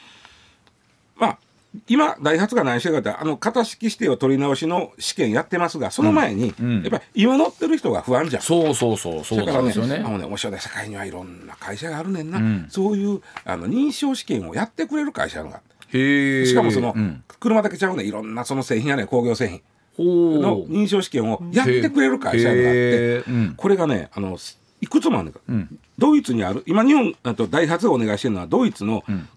[1.88, 8.42] 今ダイハツが何してるかってあの型式指定を取り直しの試験やってますがその前に、うんやっぱり今乗ってる人が不安じゃん。
[8.42, 10.04] そうそうそうそうだからねなんですよね。
[10.06, 12.66] あのね面白い世界にはいろんな会社があるねんな、うん。
[12.70, 15.62] そういうあの認証試験をやってくれる会社があっ
[15.92, 17.24] てへえしかもその、うん。
[17.40, 19.62] 車だけちゃうねいろんなその製品やね工業製品。
[19.98, 23.24] ほのう認証試験をやってくれる会社があって、
[23.58, 24.38] これがねあの
[24.80, 25.40] いくつもあるんだか。
[25.48, 25.80] ら、うん。
[25.98, 29.30] ドイツにある今日本あとダイハツがお願いしてるのはドイツのん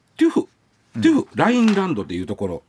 [0.94, 2.62] テュフ、テュフラインランドっていうところ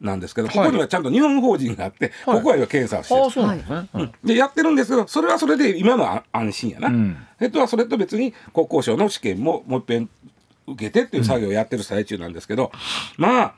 [0.00, 2.36] なんですけど、ここにはちゃんと日本法人があって、はい。
[2.38, 3.22] ここは今検査をしてる。
[3.22, 4.12] ああそうなんですね、うん。
[4.24, 7.16] でやってるんですけどそれはそれで今のは安心やな、うん。
[7.40, 10.10] えっとはそれと別に国交省の試験ももう一遍
[10.66, 12.72] 受けてっていう作業をやってる最中なんですけど、
[13.16, 13.54] まああ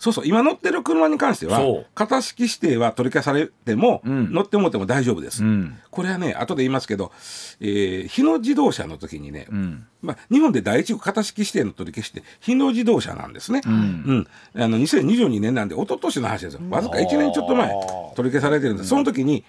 [0.00, 1.60] そうそう今乗ってる車に関しては
[1.94, 4.32] 型式指定は取り消されても、うん。
[4.32, 5.78] 乗ってもっても大丈夫です、うん。
[5.90, 7.12] これはね後で言いますけど、
[7.60, 9.86] えー日野自動車の時にね、うん。
[10.00, 13.60] まあ、日本で第一型式指定の取り消しって日野自動車なんですね。
[13.68, 13.70] ん。
[13.70, 14.26] うん。
[14.62, 16.60] あの2022年なんで一昨年の話ですよ。
[16.70, 17.68] わずか1年ちょっと前
[18.16, 18.88] 取り消されてるんです。
[18.88, 19.44] その時に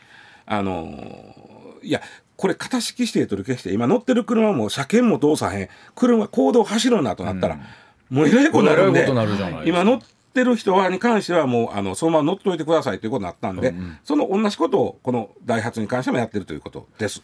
[0.45, 2.01] あのーいや
[2.35, 5.69] これ型式指定取り消して今乗ってる車も車検も通さへん。
[5.95, 7.59] 車公道走るなとなったら、
[8.09, 9.07] もうえらいことになるんで
[9.65, 17.21] 今乗ってる人はに関してはもうあのそのまま乗っといてくださいということになったんで、その同じことをこのダイハツに関してもやってるということです。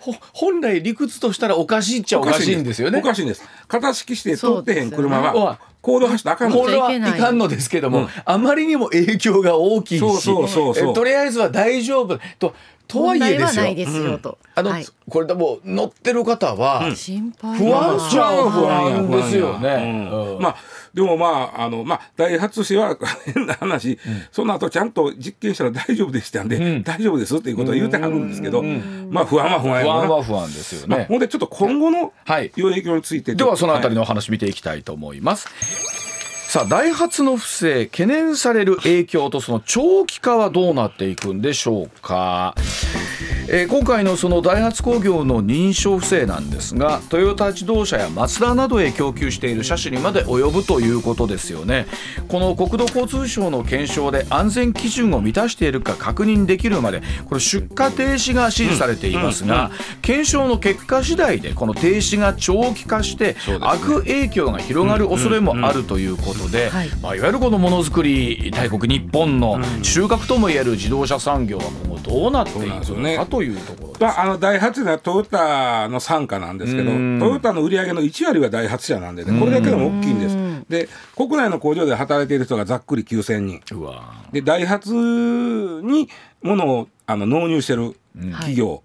[0.00, 2.98] ほ本来理屈としたらおかしいっちゃおかしいんですよね。
[2.98, 3.42] おかしいんです。
[3.68, 6.58] 型式指定通ってへん車は公道走ったらあかんの。
[6.58, 10.90] これはいかんのですけども、あまりにも影響が大きいしそうそうそうそう。
[10.90, 12.54] えとりあえずは大丈夫と
[12.92, 14.38] とはいえですよすよと。
[14.54, 19.68] あの、はいこれでも乗ってる方は、心配不安っちゃう不安やですよね
[20.10, 20.56] うんうんまあ
[20.94, 21.26] でもま
[21.56, 23.98] ああのまあダイハツ氏は変な話、
[24.30, 31.06] その後ちゃんと実験したら大丈夫でしたんで、うん大丈夫ですっていうことを言うてはるんですけど、まあ不安は不安や不安は不安ですよまあ、ね。
[31.06, 36.11] ほんでちょっと今後のはい良い影響についてではそのあたりの、のお話見ていきたいと思います。
[36.52, 42.54] さあダイハツの不正懸念される影響とその長期化はどうなっていくんでしょうか、
[43.48, 51.86] えー今回のそのダイハツ工業の認証不正なんですがトヨタ自動車やマツダなどへ供給している車種にまで及ぶということですよね。
[52.28, 59.70] この国土交通省の検証で安全基準を満たしているか確認できるまでこれ出荷停止が指示されていますが、
[60.02, 66.88] 検証の結果次第でこの停止が長期化して悪影響が広がる恐れもあるということで、はい。
[67.02, 74.02] まあ、いわゆるこのものづくり大国日本の中核ともいえる自動車産業は今後どうなっていくのかというところです。
[74.02, 77.18] まあ、あのダイハツはトヨタの傘下なんですけどうん。
[77.20, 80.36] トヨタの売り上げの1割はダイハツ車なんでねこれだけでも大きいんです。
[80.68, 83.60] で国内の工場で働いている人がざっくり9000人。
[84.32, 86.08] でダイハツに
[86.42, 87.96] 物をあの納入してる
[88.32, 88.82] 企業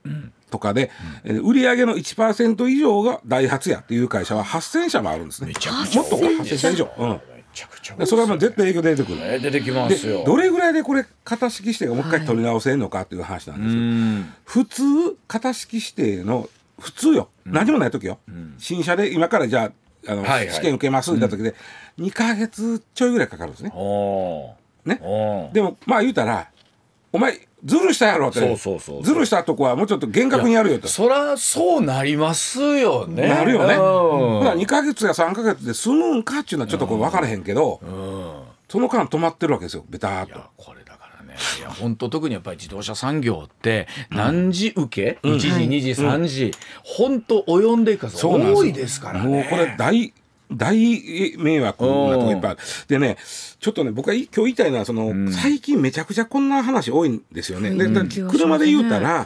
[0.50, 0.92] とかで、
[1.24, 5.54] えー売り上げの1%以上がダイハツやっていう会社は8000社もあるんですね。
[5.54, 10.24] もっとか多いです8000社以上、うん、めちゃくちゃでそれはもう絶対影響出てくるえ出てきまですよ。
[10.24, 14.34] どれぐらいでこれ型式指定がもう一回取り直せるのかっていう話なんですよ、うん。
[14.46, 14.84] 普通
[15.28, 18.20] 型式指定の普通よ、何もない時よ、
[18.60, 19.72] 新車で今からじゃ
[20.06, 20.52] ああの、はいはい。
[20.52, 21.56] 試験受けますって言った時で、
[21.98, 23.72] 2か月ちょいぐらいかかるんですね。
[24.86, 25.50] ね。
[25.54, 26.52] でもまあ言うたら
[27.12, 28.40] お前ズルしたやろって。
[28.40, 30.88] そうそうそうズルしたとこはもうちょっと厳格にやるよと。
[30.88, 33.28] そらそうなりますよね。
[33.28, 33.74] なるよね。
[33.74, 33.80] うん。
[33.80, 37.82] ほな2か月や3か月で済むんかっていうのはちょっとこれ分からへんけど、
[38.70, 40.34] その間止まってるわけですよベターっと。
[40.34, 40.50] いや。
[40.56, 41.36] これだからね。
[41.60, 46.52] いや本当特にやっぱり自動車産業って何時受け、1時2時3時。
[46.84, 49.30] 本当及んでいく数多いですからね。
[49.30, 50.14] もうこれ大
[50.52, 50.76] 大
[51.38, 52.60] 迷惑なとこいっぱいある。
[52.88, 53.18] でね
[53.60, 57.72] ちょっとね僕がい今日言いたいのはその、最近めちゃくちゃこんな話多いんですよね。
[57.72, 57.88] で
[58.30, 59.26] 車で言うたら、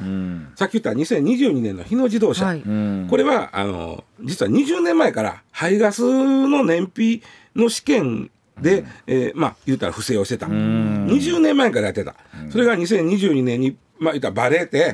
[0.55, 3.07] さっき言った2022年の日野自動車、はいうん。
[3.09, 7.21] これはあの実は20年前から排ガスの燃費
[7.55, 12.15] の試験で、えーまあ言うたら不正をしてた、20年前からやってた、
[12.51, 14.93] それが2022年にまあ言ったらバレて、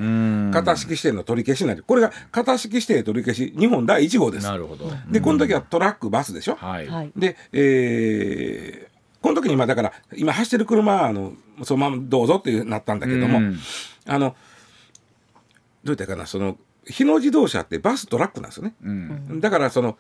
[0.52, 4.92] 型式指定の取り消しになるこれが型式指定取り消し日本第1号ですなるほど。
[5.10, 6.88] でこの時はトラックバスでしょ、はい。
[6.88, 7.12] はい。
[7.16, 13.58] で、えーこの時に今だから今走ってる車はあのそのままどうぞっていうなったんだけども、うん
[14.06, 14.36] あの
[15.84, 19.98] どういったらいいかなその日野自動車ってバストラックなんですよね、うんだからその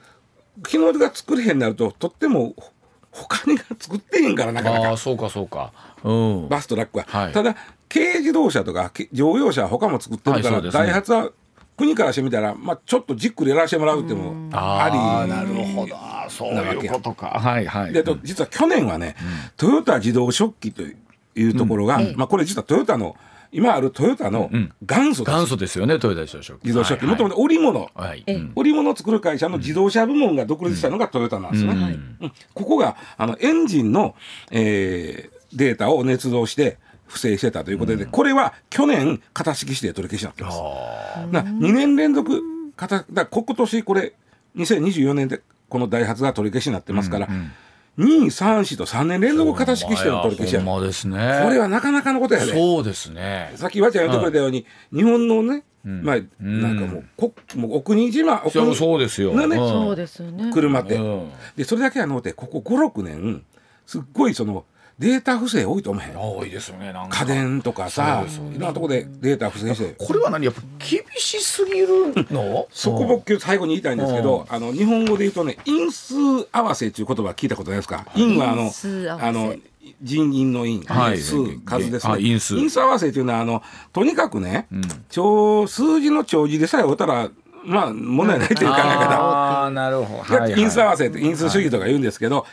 [0.67, 2.71] 日野が作れへんなるととってもほ
[3.11, 5.73] 他にが作ってへんからなかなかああそうかそうか。
[6.03, 6.49] うん。
[6.49, 7.55] バストラックは、はいただ
[7.89, 11.31] 軽自動車とかけ乗用車は他も作ってるから、はダイハツは
[11.77, 14.89] 国からしてみたら、まあ、ちょっとじっくりやらせてもらうっていうのもあ
[15.25, 15.95] りなるほど。
[16.29, 17.27] そういうことか。
[17.27, 17.93] はいはい。
[17.93, 19.15] でと実は去年はね、
[19.55, 22.01] トヨタ自動食器というところが、うん。
[22.01, 23.15] ええまあ、これ実はトヨタの
[23.51, 24.49] 今あるトヨタの
[24.81, 28.01] 元祖です、元祖ですよねトヨタ自動車自動食器、はいもともと織物、ええ。
[28.01, 28.51] はいうん。
[28.55, 31.71] 織物を作る会社の自動車部門が独立したのがトヨタなんですね。
[31.71, 32.17] うん。
[32.21, 32.31] うん。
[32.55, 34.15] ここがあのエンジンの、
[34.51, 40.59] えーデータを捏造して不正してたということで、これは去年型式指定取り消しになってます。
[40.59, 42.41] あな2年連続
[42.75, 44.13] 型だ今年これ
[44.55, 47.27] 2024年でこのダイハツが取り消しになってますから、
[47.97, 50.61] 2、3、4と3年連続型式指定の取り消しや。
[50.61, 51.41] ほんまですね。
[51.43, 52.53] これはなかなかのことやで。
[52.53, 53.51] そうですね。
[53.55, 59.33] さっきわちゃん言ってくれたように、日本のね、まあなんかもうこもうお国島お国そうですよ。
[59.33, 59.57] のね。
[59.57, 59.69] うん。
[59.69, 60.51] そうですよね。
[60.53, 61.31] 車って、うん。
[61.55, 63.43] でそれだけはのうてここ56年
[63.85, 64.65] すっごいその
[64.99, 67.19] データ不正多いと思えへん多いですよねなんか。
[67.19, 69.93] 家電とかさいろんなとこでデータ不正して。
[69.97, 71.87] これは何やっぱ厳しすぎる
[72.31, 72.67] の？
[72.73, 76.15] そこ僕最後に言いたいんですけど、あの日本語で言うとね因数
[76.51, 78.07] 合わせっていう言葉聞いたことないですか？
[78.15, 79.27] 因はあの因数合わせ。
[79.27, 79.55] あの
[80.01, 81.17] 人員の因、はい。
[81.19, 82.13] 数数ですね。
[82.13, 82.55] あ因数。
[82.81, 83.61] 合わせっていうのはあの
[83.93, 84.67] とにかくね、
[85.09, 87.29] 帳数字の帳字でさえおったら
[87.63, 90.47] まあ問題ないという考え方、ああなるほど。
[90.55, 92.45] 因数合わせって因数主義とか言うんですけど、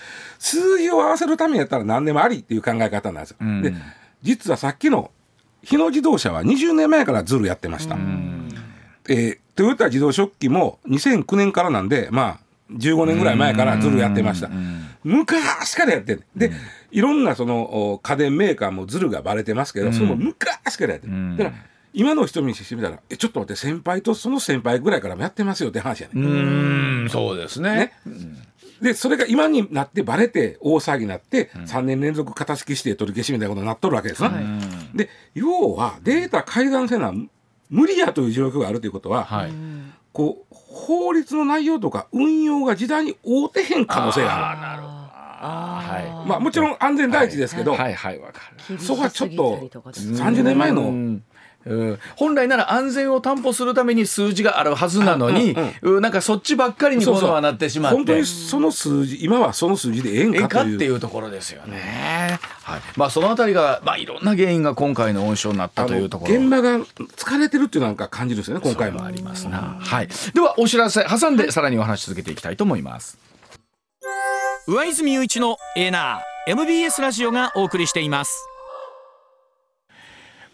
[0.44, 3.46] 数字を合わせるためやったら何でもありっていう考え方なんですよ。
[3.46, 3.72] んで
[4.22, 5.10] 実はさっきの
[5.62, 7.96] 日野自動車は20年前からズルやってました。
[9.08, 14.50] えートヨタ自動食器も2009年からなんでまあ15年ぐらい前からズルやってました。
[15.04, 16.24] 昔からやってる。
[16.34, 16.50] で、
[16.90, 21.12] いろんなそのお家電メーカーもズルがバレてますけど、それも昔からやってる。
[21.12, 21.56] んだから
[21.92, 26.12] 今の人にしてみたら、え、ちょっと待って、先輩とその先輩ぐらいからもやってますよって話やね。
[26.16, 27.92] うーんそうですね
[28.80, 34.28] でそれが今になってバレて大騒ぎになって、3年連続型式指定取り消しみたいなことになっとるわけですね。
[34.28, 34.40] は
[34.94, 34.96] い。
[34.96, 37.12] で要はデータ改ざんせな
[37.70, 39.52] 無理やという状況があるということは、はい。
[40.12, 44.60] こう法律の内容とか運用が時代に合うてへん可能性がある。
[44.60, 44.94] なるほど。
[45.46, 46.28] あー。
[46.28, 51.20] まあもちろん安全第一ですけど、はいはいわかる厳しそこはちょっとりとかです30年前の
[51.66, 62.38] うんうん本来なら安全を担保するために数字があるはずなのに、うんなんかそっちばっかりにそうそう今度はなってしまって本当にその数字今はその数字でええんええかかというっていうところですよね。
[62.62, 62.80] はい。
[62.96, 66.34] まあそのあたりがまあいろんな原因が今回の温床になったというところ。
[66.34, 69.78] 現場が疲れてるっていうのなんか感じるんですよね今回もありますな。
[69.80, 70.08] はい。
[70.34, 73.18] ではお知らせ挟んでさらにお話し続けていきたいと思います。
[74.66, 78.48] 上泉雄一のエナー MBS ラジオがお送りしています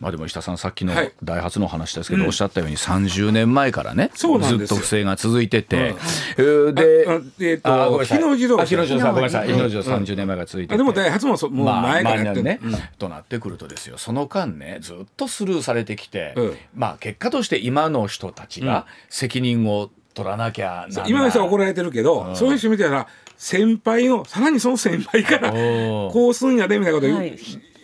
[0.01, 1.13] まあでも石田さんさっきのはい。
[1.23, 2.29] ダイハツの話ですけど、うん。
[2.29, 4.31] おっしゃったように30年前からねずっ
[4.67, 9.49] と不正が続いてて、うんえーでああえっと日野自動車あ日野自動車ごめんなさい。
[9.49, 9.55] うん。
[9.55, 10.75] 日野自動車30年前から続いてて。
[10.75, 13.99] あでもダイハツもそもうまあ前からやってる、ね、うんとなってくるとですよ。
[13.99, 16.57] その間ねずっとスルーされてきて、うん。
[16.75, 21.11] まあ結果として今の人たちが責任を取らなきゃならない。
[21.11, 27.39] 今の人は怒られてるけど、そういう人見たら先輩のさらにその先輩からこうすんやでみたいなこと言う、はい、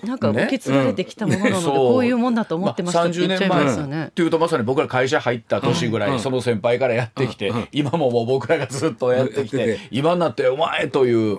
[0.07, 4.07] なんかね受け継がれてきたものなので、こういうもんだと思ってましたって言っちゃいますよね。
[4.07, 6.21] っていうとまさに僕ら会社入った年ぐらい、うん。
[6.21, 7.57] その先輩からやってきて、うん。
[7.57, 7.69] うん。
[7.73, 11.39] 今ももう僕らがずっとやってきて今になってお前という。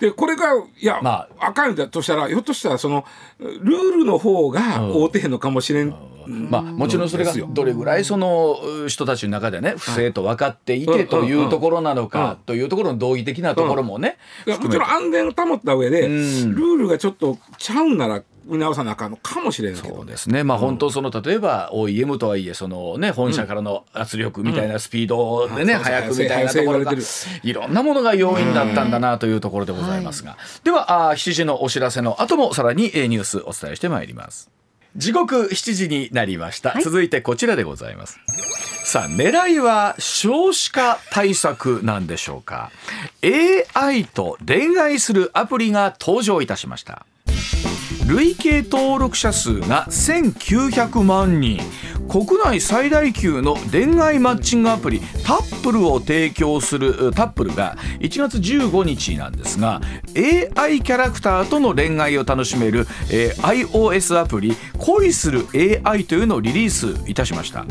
[0.00, 3.04] でこれがいや、まあ、かんだとしたらひょっとしたらその
[3.38, 5.94] ルールの方が合うてへんのかもしれん、
[6.28, 16.54] まあもちろんそれがどれぐらいそのう人たちの中でね不正と分かっていてというところなのかというところの道義的なところもねもちろん安全を保った上で、うん。
[16.54, 20.42] ルールがちょっとちゃうんなら見直さなあかんのかもしれんけどそうですね。
[20.42, 25.80] まあ本当その例えば OEM とはいえそのね本社からの圧力みたいなスピードでねうん。
[25.80, 26.92] 速くみたいなところが
[27.42, 34.50] いろんなものが要因だったんだなというところでございますがではあー7時のお知らせの後もさらにえーニュースお伝えしてまいります
[34.98, 36.82] 時刻7時になりました、はい。
[36.82, 38.18] 続いてこちらでございます。
[38.84, 42.72] さあ狙いは少子化対策なんでしょうか。
[43.22, 47.06] AI と恋愛するアプリが登場いたしました
[48.08, 51.60] 累計登録者数が1900万人。
[52.08, 59.82] 国内最大級の恋愛マッチングアプリタップルを提供するタップルが1月15日なんですが
[60.16, 65.46] AI キャラクターとの恋愛を楽しめる、えー iOS アプリ恋する
[65.84, 67.66] AI というのをリリースいたしました。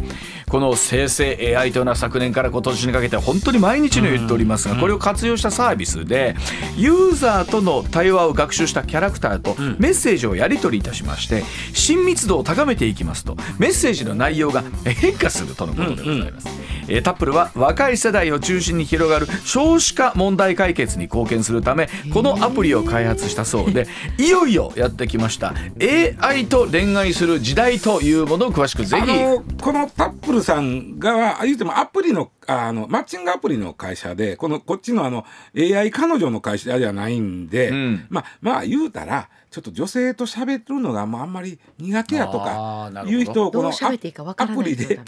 [0.49, 6.35] この生成 AI というのは昨年から今年にかけて本当に毎日のように言っておりますがこれを活用したサービスで
[6.77, 16.47] ユーザーとの対話を学習したキャラクターとメッセージをやり取りいたしまして親密度を高めていきますとメッセージの内容が変化するとのことでございます。
[16.89, 23.87] えータップルは若い世代を中心に広がる少子化問題解決に貢献するためこのアプリを開発したそうで
[24.17, 25.53] いよいよやってきました。
[25.81, 35.25] AI と恋愛する時代というものを詳しくぜあひのこのタップルさんが言うてもアプリのあのマッチングアプリの会社でこのこっちのあの
[35.57, 38.05] AI 彼女の会社ではないんで、ん。
[38.09, 44.99] まあまあ言うたらちょっと女性と喋るのがもうあんまり苦手やとかいう人をこの喋っていいかわからないアプリで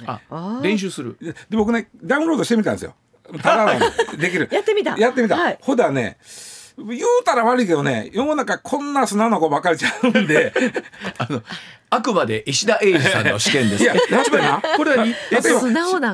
[0.63, 1.17] 練習する。
[1.21, 2.95] でで僕ねダウンロードしてみたんですよ。
[3.43, 3.79] ただの
[4.17, 4.49] できる。
[4.51, 4.97] やってみた。
[4.97, 5.57] やってみた、はい。
[5.61, 6.17] ほだね
[6.87, 10.53] 言うたら悪いけどね世の中こんな砂の子ばかりちゃうんで。
[11.91, 13.83] あくまで石田英二さんの試験です。
[13.83, 14.61] いやだってな。
[14.77, 15.39] これはに例え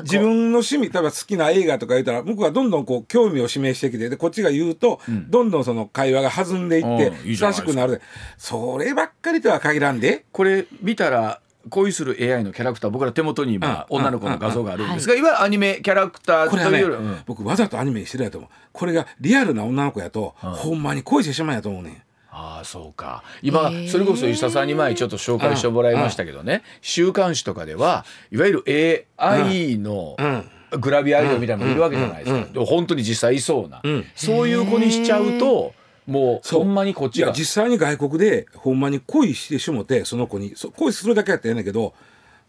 [0.02, 7.92] 自分の趣味例えば好きな映画とか言ったら僕はどんどんこう興味を示してきてでこっちが言うと、どんどんその会話が弾んでいって親しくなる。
[7.92, 8.00] で
[8.38, 10.24] そればっかりとは限らんで。
[10.32, 17.18] これ見たら恋する AI のキャラクター僕ら手元に今うん女の子の画像があるんですがいわゆるアニメキャラクターこというよりうん。
[17.26, 18.50] 僕わざとアニメにしてるやと思う。
[18.72, 22.02] これがリアルな女の子やと、ほんまに恋してしまうんやと思うねん。
[22.30, 23.22] ああそうか。
[23.42, 26.62] 今それこそ石田さんに前ちょっと紹介してもらいましたけどね。
[26.82, 30.50] 週刊誌とかではいわゆる AI のうん。
[30.80, 32.52] グラビアアイドルみたいなのもいるわけじゃないですか。
[32.52, 33.80] でも本当に実際いそうな。
[33.82, 34.04] うん。
[34.16, 35.72] そういう子にしちゃうと
[36.06, 36.46] もう。
[36.46, 40.54] そうほんまにこっいやちが実際に外国でほんまに恋してしもてその子に。
[40.56, 41.94] そ恋するだけやったらええねんけど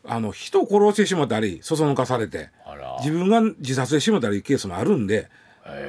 [0.05, 2.49] あの人を殺してしもたりそそのかされて。
[2.99, 5.29] 自分が自殺でしもたりいうケースもあるんで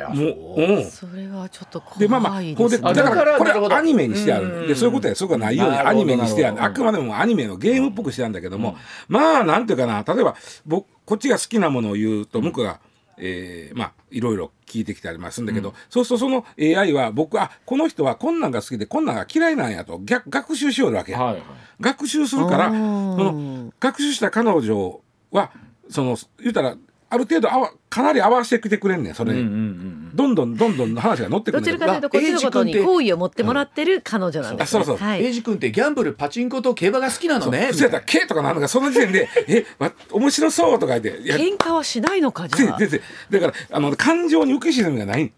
[0.09, 0.26] もそう。
[0.26, 4.68] う、うん、それはちょっとでまあまあ怖いこうでねですだからこれアニメにしてあるうん。
[4.68, 6.62] でそういうことやそういうことがないようにアニメにしてある。
[6.62, 8.76] あくまでもアニメのゲームっぽくしてあるんだけども、
[9.09, 10.02] まあなんていうかな。
[10.02, 10.35] 例えば
[10.66, 12.81] 僕こっちが好きなものを言うと向こうが、
[13.18, 21.42] えーまあいろいろ聞いてきたりもするんだけど、そうするとその AI は僕あこの人はこんなんが好きでこんなんが嫌いなんやと逆学習しよるわけや、はいはい。
[21.81, 25.00] 学習するからあそーの学習した彼女
[25.31, 25.50] は
[25.90, 26.76] その言うたら
[27.10, 29.32] ある程度あわかなり合わせてきてくれんねんそれ。
[29.32, 30.10] に、うんうんうん。
[30.14, 31.78] どんどんどんどん話が乗ってくどるど。
[31.78, 34.80] ちらかというとこっちのことに好意を持ってもらってる彼女なんですね。
[34.82, 35.06] あそうそう。
[35.06, 35.24] はい。
[35.24, 37.70] エイジ君ってギャンブルパチンコと競馬が好きなのね。
[37.72, 37.98] そうやった。
[37.98, 42.78] ら「K」とかなんのかその時点で「えわ面白そう」とか言って喧嘩はしないのかじゃあ。
[42.78, 45.32] だからあの感情に浮き沈みがない。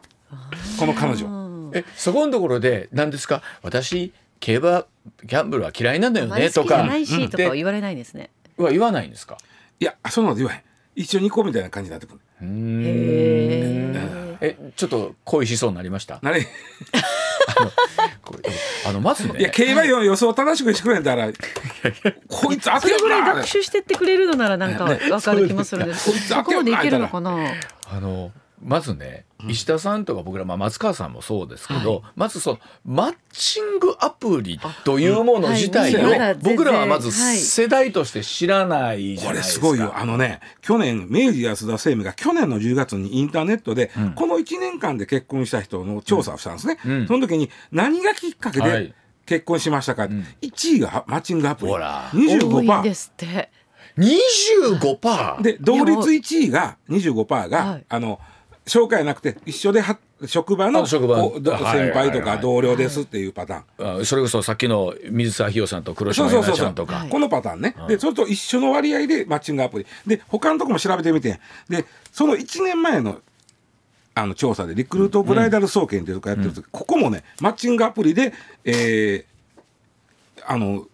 [0.78, 1.26] この彼女。
[1.26, 3.42] うんえそこのところで何ですか？
[3.62, 4.87] 私競馬
[5.24, 7.54] ギャンブルは嫌いなんだよねとか好きじゃないしとか。
[7.54, 8.30] 言われないんですね。
[8.56, 9.38] は言わないんですか？
[9.78, 10.62] いやそんなの言わへん
[11.01, 12.21] 一緒に行こうみたいな感じになってくる。
[14.43, 16.19] えちょっと恋しそうになりました？
[16.23, 16.47] なれ。
[18.87, 19.41] あのまずね。
[19.41, 21.31] いや競馬の予想正しくしてくれんだら
[22.29, 26.23] こいつ当てるぐらいな学習してってくれるのならなんかわかる気もするんですけど、ね。
[26.23, 27.37] そこまでいけるのかな？
[27.87, 28.31] あの
[28.62, 39.66] まずね石田さんとか僕ら、まあ、松川さんもそうですけど、まずそのマッチングアプリというもの自体を、僕らはまずはい世代として知らないじゃこれないですか。
[39.66, 39.92] すごいよ。
[39.96, 44.12] あのね去年明治安田生命が去年の10月にインターネットで、ん。
[44.12, 47.07] この1年間で結婚した人の調査をしたんですね、うん。
[47.07, 48.94] その時に何がきっかけではい。
[49.27, 50.27] 結婚しましたか、ん。
[50.42, 51.73] 1位がマッチングアプリ。
[51.73, 52.11] ほら。
[52.12, 53.51] 多いん25%ですって。
[53.96, 57.85] 25%で同率1位が25%が、はい。
[57.88, 58.20] あの
[58.70, 64.00] 紹介なくて一緒では職場のあ職場先輩とか同僚ですっていうパターン。
[64.02, 66.66] あそれこそさっきの水沢ひよさんと黒そ島うそうそうそう。
[66.66, 66.94] 恵菜ちゃんとか。
[66.94, 67.09] はい。
[67.09, 69.87] このパターンね、でそれと一緒の割合でマッチングアプリ。
[70.06, 73.20] で他のとこも調べてみてでその1年前の
[74.14, 78.33] あの調査でリクルートブライダル総研っていうとこやってる時、ここもねマッチングアプリで、
[78.64, 79.30] えー
[80.46, 80.87] あの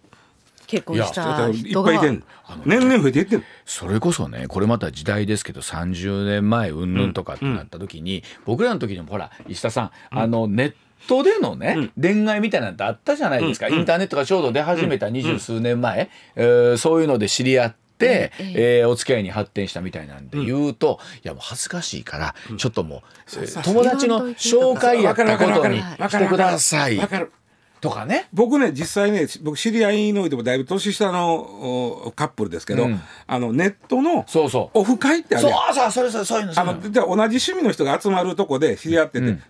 [0.67, 1.89] 結婚しいたっ人が。
[1.89, 2.23] ぱいいてん
[2.65, 10.73] 年々増えていってるそれこそねこれまた時代ですけど30年前うんぬんとかってなった時に、僕らの時にもほら石田さん、あのネッ
[11.07, 17.77] トでのね、恋愛みたいなのってあったじゃないですか、インターネットがちょうど出始めた二十数年前、えーそういうので知り合って。
[17.99, 23.01] ええーお付き合いに発展したみたいなんで言うと、いやもう恥ずかしいから、ちょっとも
[23.33, 26.97] う、友達の紹介やったことにしてください。
[26.99, 27.31] わかる
[27.81, 28.27] とかね。
[28.33, 33.01] 僕ね実際ね僕知り合いのおいてもだいぶ年下のおカップルですけど、うん。
[33.27, 34.79] あのネットのそうそう。
[34.79, 39.43] オフ会ってあるそうそうそれそれそういうのそあ同じ趣味の人が集まるとこで知り合ってて、うん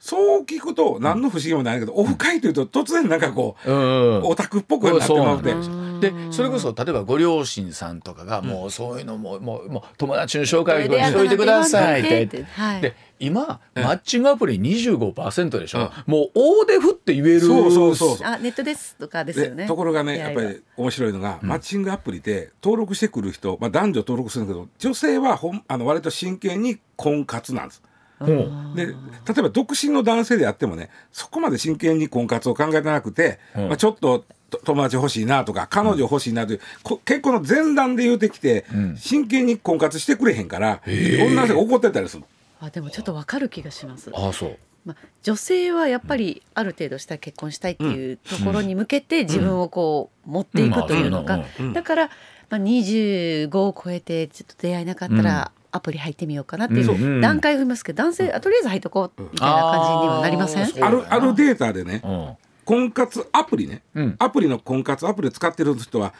[0.00, 6.00] そう聞くと何の不思議もないけど、オフ会というと突然なんかこう、うんオタクっぽくなってまうてですよ。
[6.00, 12.44] でそれこそ例えばご両親さんとかがもうそういうのももうもう友達の紹介をしといてくださいって。
[12.44, 12.80] はい。
[12.80, 15.92] で今マッチングアプリ25%でしょ。
[16.06, 18.18] もう大手振って言えるそうそうそう。
[18.22, 19.64] あネットですとかですよね。
[19.64, 27.82] でところがねやっぱり面白いのが、マッチングアプリで登録してくる人、まあ、男女登録するんだけど女性はほんあの割と真剣に婚活なんです。
[28.26, 28.74] うん。
[28.74, 28.92] で例
[29.38, 33.68] えば独身の男性であってもねそこまで真剣に婚活を考えてなくて、うん。
[33.68, 38.66] まあ、ちょっとと友達欲しいなとか彼女欲しいなという、こ結婚の前段で言うてきて、
[38.96, 42.24] 真剣に婚活してくれへんから、女の人が怒ってたりする
[42.60, 44.10] あでもちょっとわかる気がします。
[44.12, 44.58] ああそう。
[44.84, 51.26] まあ、女性はやっぱりある程度したら結婚したいっていうところに向けて自分をこう持っていくというのうん。
[51.26, 51.72] かうんうん。
[51.72, 52.06] だから、
[52.48, 60.84] まあ、25を超えてちょっと出会えなかったらアプリ入ってみようかなっていう段階を踏みますけど男性あとりあえず入っとこうみたいな感じにはなりません？
[60.84, 62.36] あるあるデータでねうん。
[62.64, 64.16] 婚活アプリね、うん。
[64.18, 66.14] アプリの婚活アプリ使ってる人は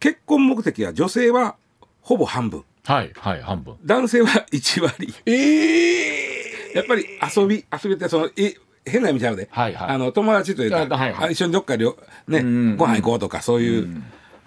[0.00, 1.56] 結婚目的は女性は
[2.00, 2.64] ほぼ半分。
[2.84, 3.76] はいはい半分。
[3.84, 5.14] 男性は1割。
[5.26, 7.04] ええやっぱり
[7.36, 9.88] 遊び遊びってそのえ変な意味ちゃうで、はいはい。
[9.90, 11.28] あの友達というか、あはいはい。
[11.28, 12.76] あ一緒にどっかりょね、うん。
[12.76, 14.02] ご飯行こうとかそういう、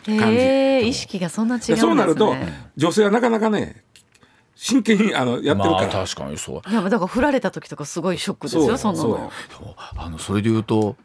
[0.06, 0.24] 感じ。
[0.38, 1.76] へえ意識がそんな違うんですね。
[1.76, 2.36] でそうなると
[2.76, 3.84] 女性はなかなかね
[4.56, 6.70] 真剣にあのやってるから、まあ確かにそう。
[6.70, 9.08] いやだから振られた時とかすごいショックですよそんなの。
[9.08, 10.96] そうあのそれで言うと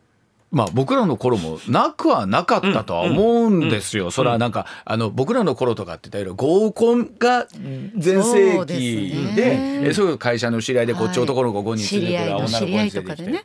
[0.53, 4.11] まあ僕らの頃もなくはなかったとは思うんですよ。
[4.11, 7.47] それはなんかあの僕らの頃とかって言ったら合コンが
[7.97, 9.35] 全盛そうです期ね。
[9.83, 13.45] でえそういう会社の知り合いでこっち男の子5人知り合いの知り合いとかでね。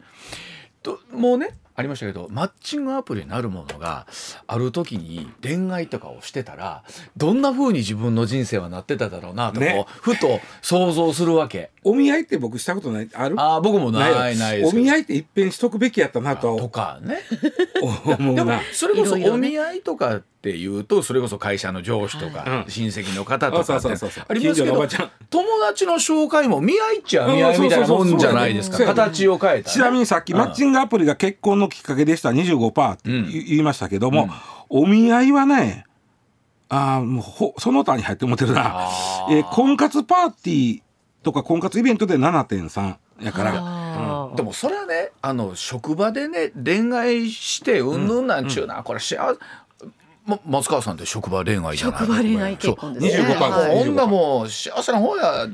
[0.84, 4.08] ともうねありましたけどマッチングアプリなるものが
[4.48, 6.84] ある時に恋愛とかをしてたら
[7.18, 9.86] どんな風に自分の人生はなってただろうなとこう、ね。
[9.88, 11.72] ふと想像するわけ。
[11.84, 13.10] お見合いって僕したことない？
[13.14, 13.36] ある？
[13.40, 14.12] ああ僕もない。
[14.12, 16.56] よないないですお見合いって一遍しとくべきやったなと。
[16.58, 17.20] とかね。
[17.74, 18.62] で も思うな。
[18.74, 22.72] それこそお見合いとかっていうとそれこそ会社の上司とかはい。
[22.72, 23.76] 親戚の方とか
[24.28, 24.88] ありますけど
[25.30, 28.84] 友達の紹介も見合いっちゃ見合いみたいなもんじゃないですか。
[28.86, 33.30] 形を変えたちなみにさっきマッチングアプリが結婚のきっかけでした25%って言うん。
[33.30, 34.30] い言いましたけども、
[34.70, 35.86] お見合いはね
[36.70, 38.90] あーもうほその他に入って思ってるな。
[39.30, 40.82] えー婚活パーティー
[41.24, 43.54] とか婚活イベントで7.3やから。
[43.56, 49.40] あーでもそれはねあの職場でね恋愛してうんぬんなんちゅうな、これ幸せ
[50.26, 52.00] ま松川さんって職場恋愛じゃない？
[52.00, 53.12] 職場恋愛結婚ですね。
[53.12, 53.26] そう。
[53.26, 53.72] 25%はい。
[53.84, 55.54] 25%女もう幸せな方やで。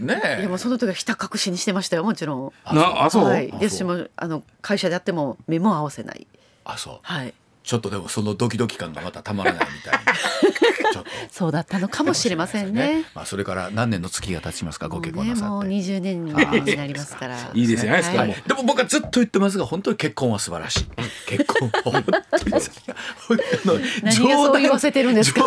[0.00, 2.52] いねやもうその時はひた隠しにしてましたよもちろん。
[2.74, 3.50] なあそう、はい。
[3.52, 6.26] あで私もあの会社でやっても目も合わせない。
[6.64, 6.98] あそう。
[7.02, 7.34] はい。
[7.62, 10.69] ちょっとでもそのドキドキ感がまたたまらないみたいにちょっと
[11.30, 13.04] そうだったのかもしれませんね。
[13.14, 15.50] まあそれから何年の月が経ちますかご結婚なさって。
[15.50, 17.36] もうねもう20年になりますから。
[17.54, 18.02] いいですよね
[18.46, 20.86] でも僕はずっと言ってますが本当に結婚は素晴らしい。
[21.26, 21.68] 結婚。
[21.68, 22.16] は本当に。
[22.16, 22.60] あ
[23.64, 25.44] の何がそう言わせてるんですか？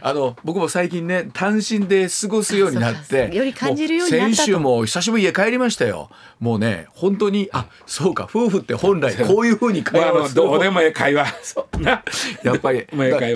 [0.00, 4.30] あの僕も最近ね単身で過ごすようになってかより感じるようになったと。
[4.30, 6.10] も先週も久しぶり家帰りましたよ。
[6.40, 11.26] もうね本当にあそうか夫婦って本来こういうふうに会話どうでもええ会話。
[11.78, 12.02] な
[12.42, 12.86] やっぱり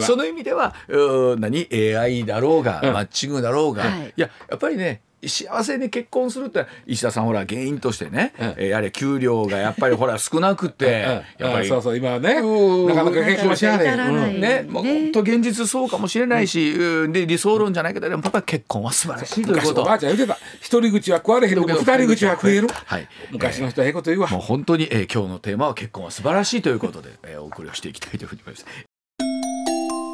[0.01, 2.93] その意味ではうー何？AI だろうが、うん。
[2.93, 4.09] マッチングだろうが、はい。
[4.09, 8.47] い、ややっぱりね幸せに結婚するって石田さんほら原因としてね、うん。
[8.57, 11.45] えーやれ給料がやっぱりほら 少なくて、うん。
[11.47, 14.41] やっぱりそうそう今はねうんなかなか結婚しないうん。
[14.41, 17.13] ね、もうね本当現実そうかもしれないし、うん。
[17.13, 19.69] で理想論じゃないけどでもやっぱり結婚は素晴らしいということ。
[19.69, 20.39] 昔おばあちゃん言ってた。
[20.61, 22.67] 一人口は食われへんけど二人口は食える。
[22.69, 23.09] はい。
[23.31, 24.29] 昔の人はええこと言うわ。
[24.29, 28.65] もう本当に、えー今日のテーマは結婚は素晴らしいということで、えーお送りをしていきたいと思います。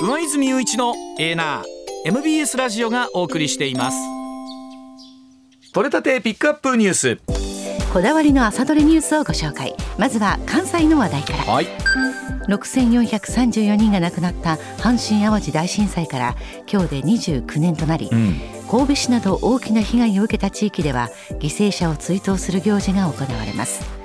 [0.00, 1.64] 上泉雄一のエーナー
[2.04, 3.96] MBS ラジオがお送りしています
[5.74, 7.18] 取れたてピックアップニュース。
[7.92, 11.66] こだわりの朝どれニュースをご紹介まずは関西の話題からはい。
[12.46, 16.36] 6434人が亡くなった阪神・淡路大震災から
[16.70, 18.36] 今日で29年となり、うん。
[18.70, 21.08] 神戸市など大きな被害を受けた地域では
[21.40, 23.97] 犠牲者を追悼する行事が行われます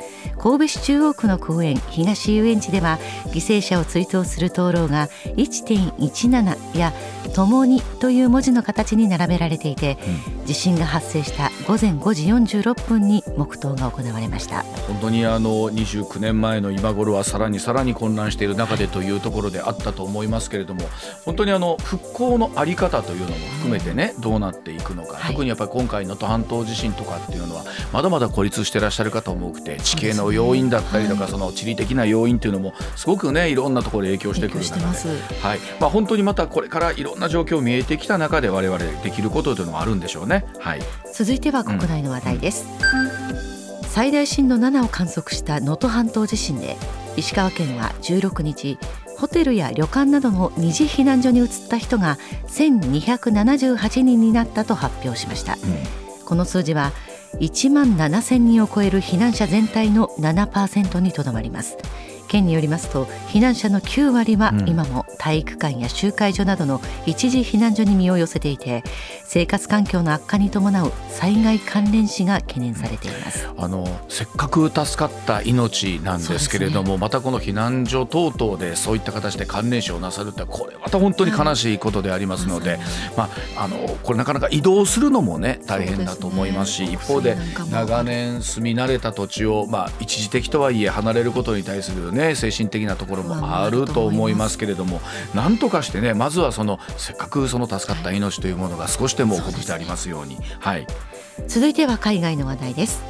[0.44, 6.92] 神戸市中央区の公園東遊園地では犠牲者を追悼する灯籠が1.17や
[7.30, 9.98] 「共に」という文字の形に並べられていて、
[10.46, 14.64] 地震が発生した午前5時46分に黙祷が行われました。
[14.88, 20.82] 本当にあの29年前の今頃はさらにさらに混乱している中でというところであったと思いますけれども
[21.26, 25.32] 本当にあの復興のあり方というのも含めてねどうなっていくのか、はい。
[25.34, 34.84] 特にやっぱり今回能登半島地震とかっていうのはまだまだ孤立してらっしゃる方も多くて地形の要因だったりとか、はいその地理的な要因っていうのもすごくねいろんなところで影響してくる中で。
[35.42, 35.60] はい。
[35.80, 40.46] まあ、本当にまたこれからいろんな状況見えてきた中で我々できることというのもあるんでしょうね。
[40.60, 40.82] はい、
[41.14, 42.66] 続いては国内の話題です、
[43.90, 46.78] 最大震度7を観測した能登半島地震で
[47.16, 48.78] 石川県は16日
[49.18, 55.58] ホテルや旅館などの二次避難所に移った人が1278人になったと発表しました。
[56.26, 56.92] この数字は
[57.40, 61.78] 1万7000人を超える避難者全体の7%にとどまります
[62.34, 64.74] 県によりますと避難者の9割はうん。
[64.74, 68.84] 今も体育館や集会所などの一時避難所に身を寄せていて
[69.24, 73.48] 生活環境の悪化に伴う災害関連死が懸念されています。
[73.56, 82.80] あのせっかく助かった命なんですけれども、ね、またこの避難所等々でそういった形で関連死をなさるってこれまた本当に悲しいことでありますので、はい、
[83.16, 87.38] まあ、あのこれなかなか移動するのもね大変だと思いますし、ね、一方で
[87.72, 95.02] 長年住み慣れた土地を、まあ、一時的とはいえ離れることに対する、ね、精神的なところもあると思いますけれども
[95.34, 100.38] なんとかしてねまずはそのせっかくその助かった命というものが少しでも告知でありますように。
[100.60, 100.88] はい、
[101.48, 103.02] 続いては海外の話題です。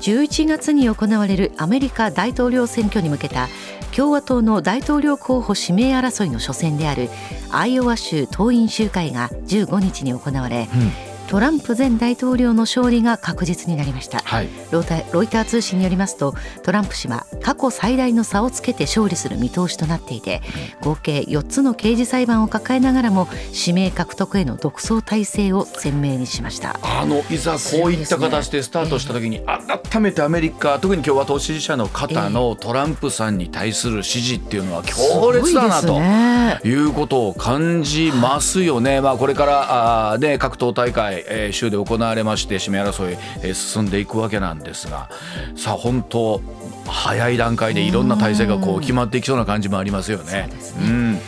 [0.00, 3.48] 11月に行われるアメリカ大統領選挙に向けた
[3.96, 7.08] 共和党の大統領候補指名争いの初戦である
[7.50, 20.42] アイオワ州党員集会が15日に行われ、うんトランプ前大統領の勝利が確実になりました、はい、ロイター通信によりますとトランプ氏は過去最大の差をつけて勝利する見通しとなっていて
[20.80, 26.78] 合計4つの刑事裁判を抱えながらも指名獲得への独走体制を鮮明にしました。
[26.82, 39.00] あのいざこういった形でスタートした時に、改めてアメリカ特に共和党支持者の方のトランプさんに対する支持っていうのは強烈だなということを感じますよね。
[39.00, 45.08] まあ、これからあ、ね、各党大会えー、州で行われまして指名争い、えー、進んでいくわけなんですが
[45.56, 46.40] さあ本当
[46.86, 50.48] 早い段階でいろんな体制がこう決まっていきそうな感じもありますよね。
[50.78, 51.20] うね。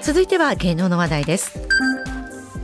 [0.00, 1.58] 続いては芸能の話題です。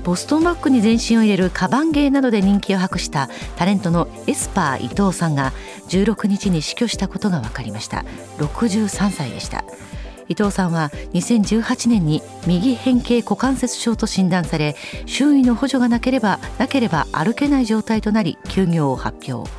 [0.04, 5.52] ボストンバッグに全身を入れるカバン芸などで人気を博したタレントのエスパー伊藤さんが
[5.88, 8.04] 16日に死去したことが分かりました。
[8.38, 9.64] 63歳でした
[10.28, 14.76] 伊藤さんは2018年に右変形股関節症と診断され
[15.06, 19.50] 周囲の補助がなければなければ歩けない状態となり休業を発表、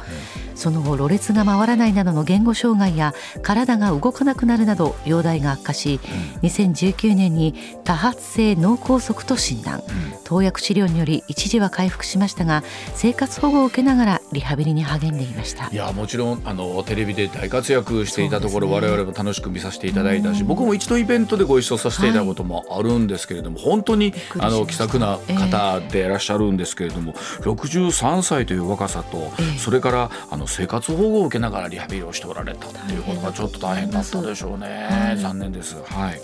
[0.59, 5.99] その後ろれつが回らないなどの言語障害や体が動かなくなるなど容体が悪化し、
[6.43, 7.55] 2019年に
[7.85, 9.81] 多発性脳梗塞と診断、
[10.25, 15.69] 投薬治療により一時は回復しましたが生活保護を受けながらリハビリに励んでいました。
[15.71, 35.75] いやもちろんあのテレビで大活躍していたところ、ね、我々も楽しく見させていただいたし僕も一度イベントでご一緒させていたこともあるんですけれども、はい、本当にあの気さくな方でいらっしゃるんですけれども、えー、63歳という若さと、えー、それからあの生活保護を受けながらリハビリをしておられたっていうことがちょっと大変だったでしょうね、はい、残念です。
[35.83, 36.19] はい。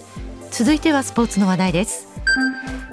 [0.51, 2.07] 続いてはスポーツの話題です。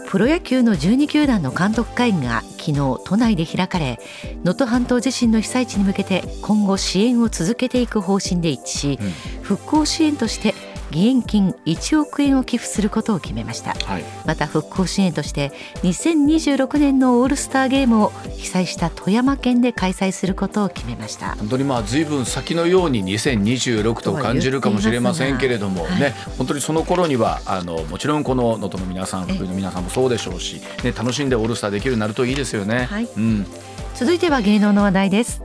[0.08, 2.74] プロ野球の12球団の監督会議が昨日
[3.04, 3.98] 都内で開かれ
[4.44, 8.98] 能登半島地震の被災地に向けて今後支援を続けていく方針で一致し、
[9.40, 10.54] 復興支援として
[10.92, 15.50] 義援金1億円を寄付することを決めました、はい、また復興支援として
[15.82, 21.34] 2026年のオールスターゲームを被災した富山県で開催することを決めました。
[21.36, 32.86] 本当にまあ随分先のように2026と感じるかもしれませんけれどもね、はい、本当にその頃にはあのもちろんこの能登の皆さん福井の皆さんもそうでしょうし、ね、楽しんでオールスターできるようになるといいですよね。
[32.90, 33.46] はい、うん、
[33.94, 35.42] 続いては芸能の話題です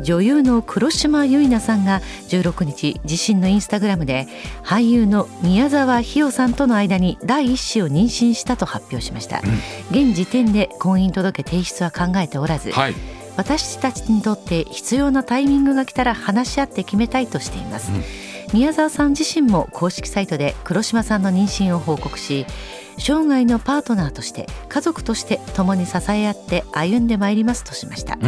[0.00, 4.28] 女優の黒島結菜さんが16日自身のインスタグラムで
[4.62, 12.94] 俳優の宮沢ひよさんとの間に第一子を妊娠したと発表しました、うん、現時点で婚姻届提出は考えておらず、はい、
[13.36, 18.02] 私たちにとって必要なタイミングが来たら話し合って決めたいとしています、うん、
[18.52, 22.46] 宮沢さん自身も公式サイトで黒島さんの妊娠を報告し
[22.98, 28.20] 生涯のパートナーとして家族として共に支え合って歩んでまいりますとしました、うん、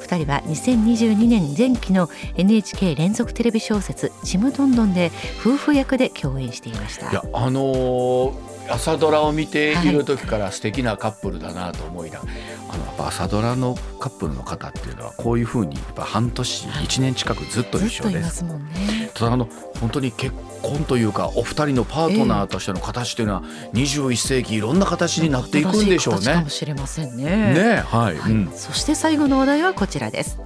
[0.00, 5.10] 2人は2022年前期の NHK 連続テレビ小説「ちむどんどん」で
[5.40, 7.10] 夫婦役で共演していました。
[7.10, 12.28] いやあのー朝ドラを見ている時から素敵なカップルだなと思いなはい、
[12.70, 18.44] あのやっぱ朝ドラのカップルの方っていうのはこういうふうにやっぱ半年、はい、1年近くずっと一緒です。
[18.44, 19.48] ね、ただあの
[19.80, 23.42] 本当に結婚というかお二人のパートナーとしての形というのは
[23.74, 26.34] 21世紀いろんな形になっていくんでしょうね。
[26.34, 27.24] かもしれませんね。
[27.24, 30.38] ねはい、はいうん、そして最後の話題はこちらです。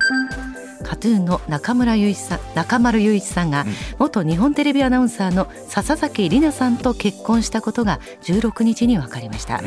[0.86, 3.66] カトゥーンの中村雄一さん中丸雄一さんが、
[3.98, 9.62] 元日本テレビアナウンサーの笹崎里奈さんと結婚したことが16日に分かりました、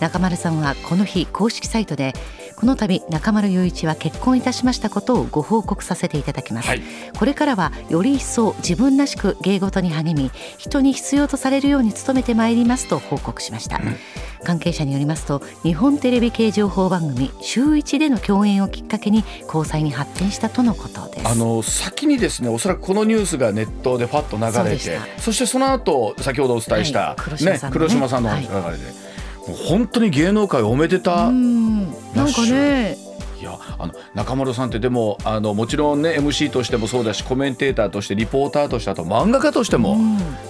[0.00, 2.12] 中丸さんはこの日公式サイトで
[2.58, 6.82] この度中丸雄一は結婚いたしましたことをご報告させていただきます、はい、
[7.16, 13.96] これからはより一層自分らしく芸事に励み人に必要とされるように努めてまいりますと報告しました、うん。
[14.44, 21.28] 関係者によりますと日本テレビ系情報番組「週一での共演をきっかけに交際に発展したとのことです。
[21.28, 29.07] あの先にですねおそらくこのニュースがネットでファッと流れてそしてその後先ほどお伝えした、はい、黒島さん、ね、黒島さんの流れで、はい、
[29.54, 31.92] 本当に芸能界おめでたなん
[32.32, 32.96] かね。
[33.40, 39.96] いやあの中丸さんってでもあのもちろんね MC としてもそうだしコメンテーターとしてリポーターとしてあと漫画家としても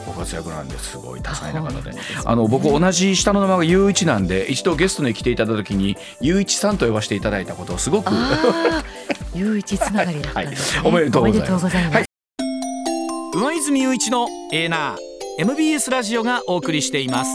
[0.07, 0.97] ご活躍なんです。
[0.97, 1.93] ごい多彩な方で。
[2.25, 8.85] あの僕同じ下の名前が雄一なんで一度ゲストに来ていただいた時に雄一さんと呼ばせていただいたことをすごくああ、
[9.35, 10.81] 雄一つながりだったんですね。
[10.81, 10.91] はい。
[10.91, 11.41] おめでとうございます。
[11.41, 11.95] おめでとうございます。
[11.95, 12.09] はい。
[13.35, 17.31] 上泉雄一のエーナー MBS ラジオがお送りしています